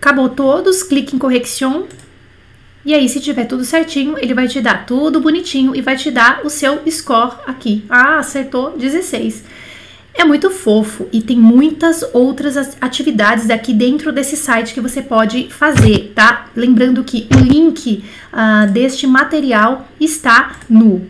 Acabou 0.00 0.28
todos, 0.28 0.82
clique 0.82 1.14
em 1.14 1.18
correção. 1.18 1.86
E 2.84 2.92
aí, 2.92 3.08
se 3.08 3.20
tiver 3.20 3.44
tudo 3.44 3.64
certinho, 3.64 4.18
ele 4.18 4.34
vai 4.34 4.48
te 4.48 4.60
dar 4.60 4.84
tudo 4.86 5.20
bonitinho 5.20 5.72
e 5.76 5.80
vai 5.80 5.96
te 5.96 6.10
dar 6.10 6.44
o 6.44 6.50
seu 6.50 6.82
score 6.90 7.36
aqui. 7.46 7.84
Ah, 7.88 8.18
acertou 8.18 8.76
16. 8.76 9.44
É 10.12 10.24
muito 10.24 10.50
fofo 10.50 11.08
e 11.12 11.22
tem 11.22 11.38
muitas 11.38 12.02
outras 12.12 12.56
atividades 12.80 13.50
aqui 13.50 13.72
dentro 13.72 14.10
desse 14.10 14.36
site 14.36 14.74
que 14.74 14.80
você 14.80 15.00
pode 15.00 15.48
fazer, 15.50 16.12
tá? 16.12 16.46
Lembrando 16.56 17.04
que 17.04 17.28
o 17.32 17.38
link 17.38 18.02
uh, 18.32 18.68
deste 18.72 19.06
material 19.06 19.86
está 20.00 20.56
no, 20.68 21.06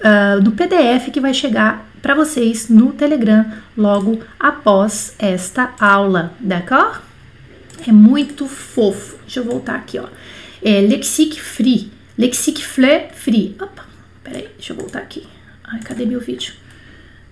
uh, 0.00 0.42
no 0.42 0.52
PDF 0.52 1.10
que 1.12 1.20
vai 1.20 1.32
chegar 1.32 1.88
para 2.02 2.14
vocês 2.14 2.68
no 2.68 2.92
Telegram 2.92 3.44
logo 3.76 4.20
após 4.38 5.14
esta 5.18 5.74
aula, 5.78 6.34
d'accord? 6.40 7.00
É 7.86 7.92
muito 7.92 8.46
fofo. 8.46 9.16
Deixa 9.22 9.40
eu 9.40 9.44
voltar 9.44 9.76
aqui, 9.76 9.98
ó. 9.98 10.06
É 10.62 10.80
Lexique 10.80 11.40
Free. 11.40 11.90
Lexique 12.18 12.64
Fleur 12.64 13.08
Free. 13.14 13.56
Opa, 13.60 13.86
peraí, 14.22 14.48
deixa 14.56 14.72
eu 14.72 14.76
voltar 14.76 14.98
aqui. 14.98 15.26
Ai, 15.64 15.80
cadê 15.80 16.04
meu 16.04 16.20
vídeo? 16.20 16.54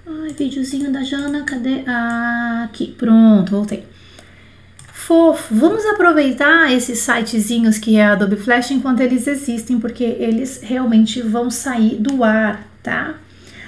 Ai, 0.07 0.33
videozinho 0.33 0.91
da 0.91 1.03
Jana, 1.03 1.43
cadê? 1.43 1.83
Ah, 1.87 2.63
aqui, 2.65 2.95
pronto, 2.97 3.51
voltei. 3.51 3.85
Fofo, 5.09 5.55
vamos 5.55 5.87
aproveitar 5.87 6.71
esses 6.71 6.99
sitezinhos 6.99 7.79
que 7.79 7.97
é 7.97 8.05
a 8.05 8.13
Adobe 8.13 8.37
Flash 8.37 8.73
enquanto 8.73 9.01
eles 9.01 9.27
existem, 9.27 9.81
porque 9.81 10.05
eles 10.05 10.61
realmente 10.63 11.23
vão 11.23 11.51
sair 11.51 11.97
do 11.97 12.23
ar, 12.23 12.69
tá? 12.83 13.15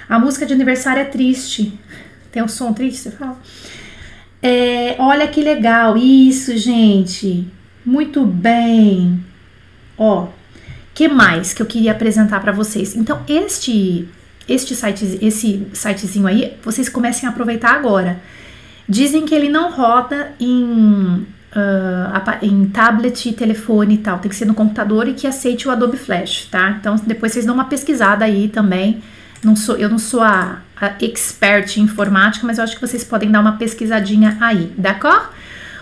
A 0.07 0.19
música 0.19 0.45
de 0.45 0.53
aniversário 0.53 1.01
é 1.01 1.05
triste. 1.05 1.73
Tem 2.31 2.43
um 2.43 2.47
som 2.47 2.71
triste, 2.73 2.99
você 2.99 3.09
fala? 3.09 3.41
É, 4.39 4.95
olha 4.99 5.27
que 5.27 5.41
legal, 5.41 5.97
isso, 5.97 6.55
gente. 6.55 7.47
Muito 7.83 8.23
bem. 8.23 9.25
Ó, 9.97 10.27
que 10.93 11.07
mais 11.07 11.55
que 11.55 11.61
eu 11.63 11.65
queria 11.65 11.93
apresentar 11.93 12.39
para 12.39 12.51
vocês? 12.51 12.95
Então, 12.95 13.19
este 13.27 14.07
este 14.47 14.75
site, 14.75 15.17
esse 15.19 15.65
sitezinho 15.73 16.27
aí, 16.27 16.55
vocês 16.63 16.87
comecem 16.87 17.27
a 17.27 17.31
aproveitar 17.31 17.73
agora. 17.73 18.21
Dizem 18.91 19.25
que 19.25 19.33
ele 19.33 19.47
não 19.47 19.71
roda 19.71 20.33
em, 20.37 20.65
uh, 20.65 21.25
em 22.41 22.65
tablet, 22.65 23.31
telefone 23.31 23.93
e 23.93 23.97
tal, 23.99 24.19
tem 24.19 24.27
que 24.27 24.35
ser 24.35 24.43
no 24.43 24.53
computador 24.53 25.07
e 25.07 25.13
que 25.13 25.25
aceite 25.25 25.65
o 25.65 25.71
Adobe 25.71 25.95
Flash, 25.95 26.49
tá? 26.51 26.71
Então 26.71 26.97
depois 27.07 27.31
vocês 27.31 27.45
dão 27.45 27.55
uma 27.55 27.63
pesquisada 27.63 28.25
aí 28.25 28.49
também. 28.49 29.01
Não 29.41 29.55
sou, 29.55 29.77
eu 29.77 29.87
não 29.87 29.97
sou 29.97 30.19
a, 30.19 30.59
a 30.75 30.87
expert 31.01 31.77
em 31.77 31.83
informática, 31.83 32.45
mas 32.45 32.57
eu 32.57 32.65
acho 32.65 32.75
que 32.75 32.81
vocês 32.85 33.01
podem 33.01 33.31
dar 33.31 33.39
uma 33.39 33.53
pesquisadinha 33.53 34.35
aí, 34.41 34.73
d'accord? 34.77 35.29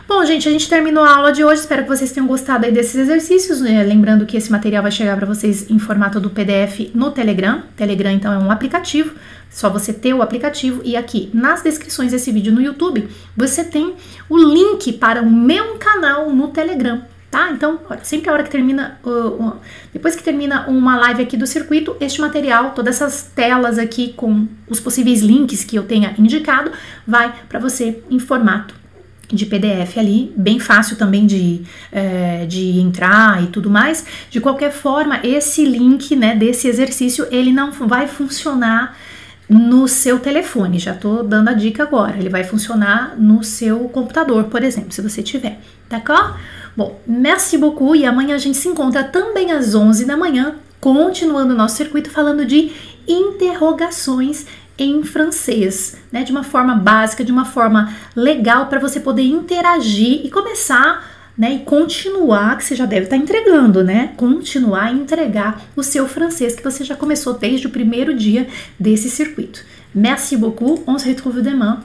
Bom, 0.10 0.26
gente, 0.26 0.50
a 0.50 0.52
gente 0.52 0.68
terminou 0.68 1.04
a 1.04 1.18
aula 1.18 1.32
de 1.32 1.44
hoje. 1.44 1.62
Espero 1.62 1.84
que 1.84 1.88
vocês 1.88 2.12
tenham 2.12 2.26
gostado 2.26 2.66
aí 2.66 2.72
desses 2.72 2.96
exercícios. 2.96 3.62
Né? 3.62 3.84
Lembrando 3.84 4.26
que 4.26 4.36
esse 4.36 4.52
material 4.52 4.82
vai 4.82 4.92
chegar 4.92 5.16
para 5.16 5.28
vocês 5.28 5.70
em 5.70 5.78
formato 5.78 6.20
do 6.20 6.32
PDF 6.32 6.90
no 6.96 7.12
Telegram. 7.12 7.62
Telegram, 7.76 8.10
então, 8.10 8.34
é 8.34 8.38
um 8.40 8.50
aplicativo. 8.50 9.14
Só 9.52 9.70
você 9.70 9.94
ter 9.94 10.16
o 10.16 10.24
aplicativo 10.24 10.82
e 10.84 10.98
aqui 10.98 11.30
nas 11.32 11.62
descrições 11.62 12.12
desse 12.12 12.32
vídeo 12.32 12.52
no 12.52 12.60
YouTube 12.60 13.08
você 13.38 13.64
tem 13.64 13.94
o 14.28 14.36
link 14.36 14.94
para 14.94 15.22
o 15.22 15.30
meu 15.30 15.76
canal 15.76 16.32
no 16.32 16.48
Telegram. 16.48 17.04
Tá? 17.30 17.52
Então, 17.52 17.80
sempre 18.02 18.32
a 18.32 18.34
hora 18.34 18.42
que 18.42 18.50
termina, 18.50 19.00
depois 19.94 20.16
que 20.16 20.24
termina 20.24 20.68
uma 20.68 20.98
live 20.98 21.22
aqui 21.22 21.38
do 21.38 21.46
circuito, 21.46 21.96
este 22.00 22.20
material, 22.20 22.72
todas 22.72 22.96
essas 22.96 23.30
telas 23.36 23.78
aqui 23.78 24.14
com 24.14 24.48
os 24.68 24.80
possíveis 24.80 25.22
links 25.22 25.64
que 25.64 25.76
eu 25.76 25.84
tenha 25.84 26.16
indicado, 26.18 26.72
vai 27.06 27.32
para 27.48 27.60
você 27.60 28.04
em 28.10 28.18
formato 28.18 28.79
de 29.32 29.46
PDF 29.46 29.98
ali, 29.98 30.34
bem 30.36 30.60
fácil 30.60 30.96
também 30.96 31.26
de, 31.26 31.62
é, 31.92 32.46
de 32.46 32.80
entrar 32.80 33.44
e 33.44 33.48
tudo 33.48 33.70
mais. 33.70 34.06
De 34.30 34.42
qualquer 34.42 34.72
forma, 34.72 35.20
esse 35.24 35.64
link 35.66 36.16
né, 36.16 36.36
desse 36.36 36.68
exercício 36.68 37.28
ele 37.32 37.52
não 37.52 37.72
vai 37.72 38.08
funcionar 38.08 38.98
no 39.48 39.88
seu 39.88 40.20
telefone. 40.20 40.78
Já 40.78 40.94
tô 40.94 41.24
dando 41.24 41.50
a 41.50 41.54
dica 41.54 41.84
agora. 41.84 42.18
Ele 42.18 42.30
vai 42.30 42.44
funcionar 42.44 43.16
no 43.18 43.44
seu 43.44 43.80
computador, 43.90 44.46
por 44.46 44.64
exemplo, 44.64 44.92
se 44.92 45.02
você 45.02 45.24
tiver. 45.24 45.60
D'accord? 45.90 46.36
Bom, 46.78 47.00
merci 47.06 47.58
beaucoup 47.58 47.96
e 47.96 48.06
amanhã 48.06 48.36
a 48.36 48.40
gente 48.40 48.58
se 48.58 48.68
encontra 48.68 49.04
também 49.04 49.52
às 49.52 49.74
11 49.74 50.06
da 50.06 50.16
manhã, 50.16 50.56
continuando 50.80 51.54
o 51.54 51.58
nosso 51.58 51.76
circuito 51.76 52.10
falando 52.10 52.46
de 52.46 52.72
interrogações 53.08 54.46
em 54.84 55.04
francês, 55.04 55.98
né, 56.12 56.24
de 56.24 56.32
uma 56.32 56.44
forma 56.44 56.76
básica, 56.76 57.24
de 57.24 57.32
uma 57.32 57.46
forma 57.46 57.94
legal 58.16 58.68
para 58.68 58.80
você 58.80 59.00
poder 59.00 59.24
interagir 59.24 60.26
e 60.26 60.30
começar 60.30 61.20
né, 61.38 61.54
e 61.54 61.60
continuar, 61.60 62.58
que 62.58 62.66
você 62.66 62.76
já 62.76 62.86
deve 62.86 63.06
estar 63.06 63.16
tá 63.16 63.24
entregando, 63.24 63.82
né? 63.82 64.12
Continuar 64.18 64.88
a 64.88 64.92
entregar 64.92 65.62
o 65.74 65.82
seu 65.82 66.06
francês 66.06 66.54
que 66.54 66.62
você 66.62 66.84
já 66.84 66.98
começou 66.98 67.34
desde 67.34 67.66
o 67.66 67.70
primeiro 67.70 68.14
dia 68.14 68.46
desse 68.78 69.10
circuito. 69.10 69.64
Merci 69.96 70.36
beaucoup, 70.36 70.84
on 70.86 71.00
se 71.00 71.08
retrouve 71.08 71.42
demain. 71.42 71.80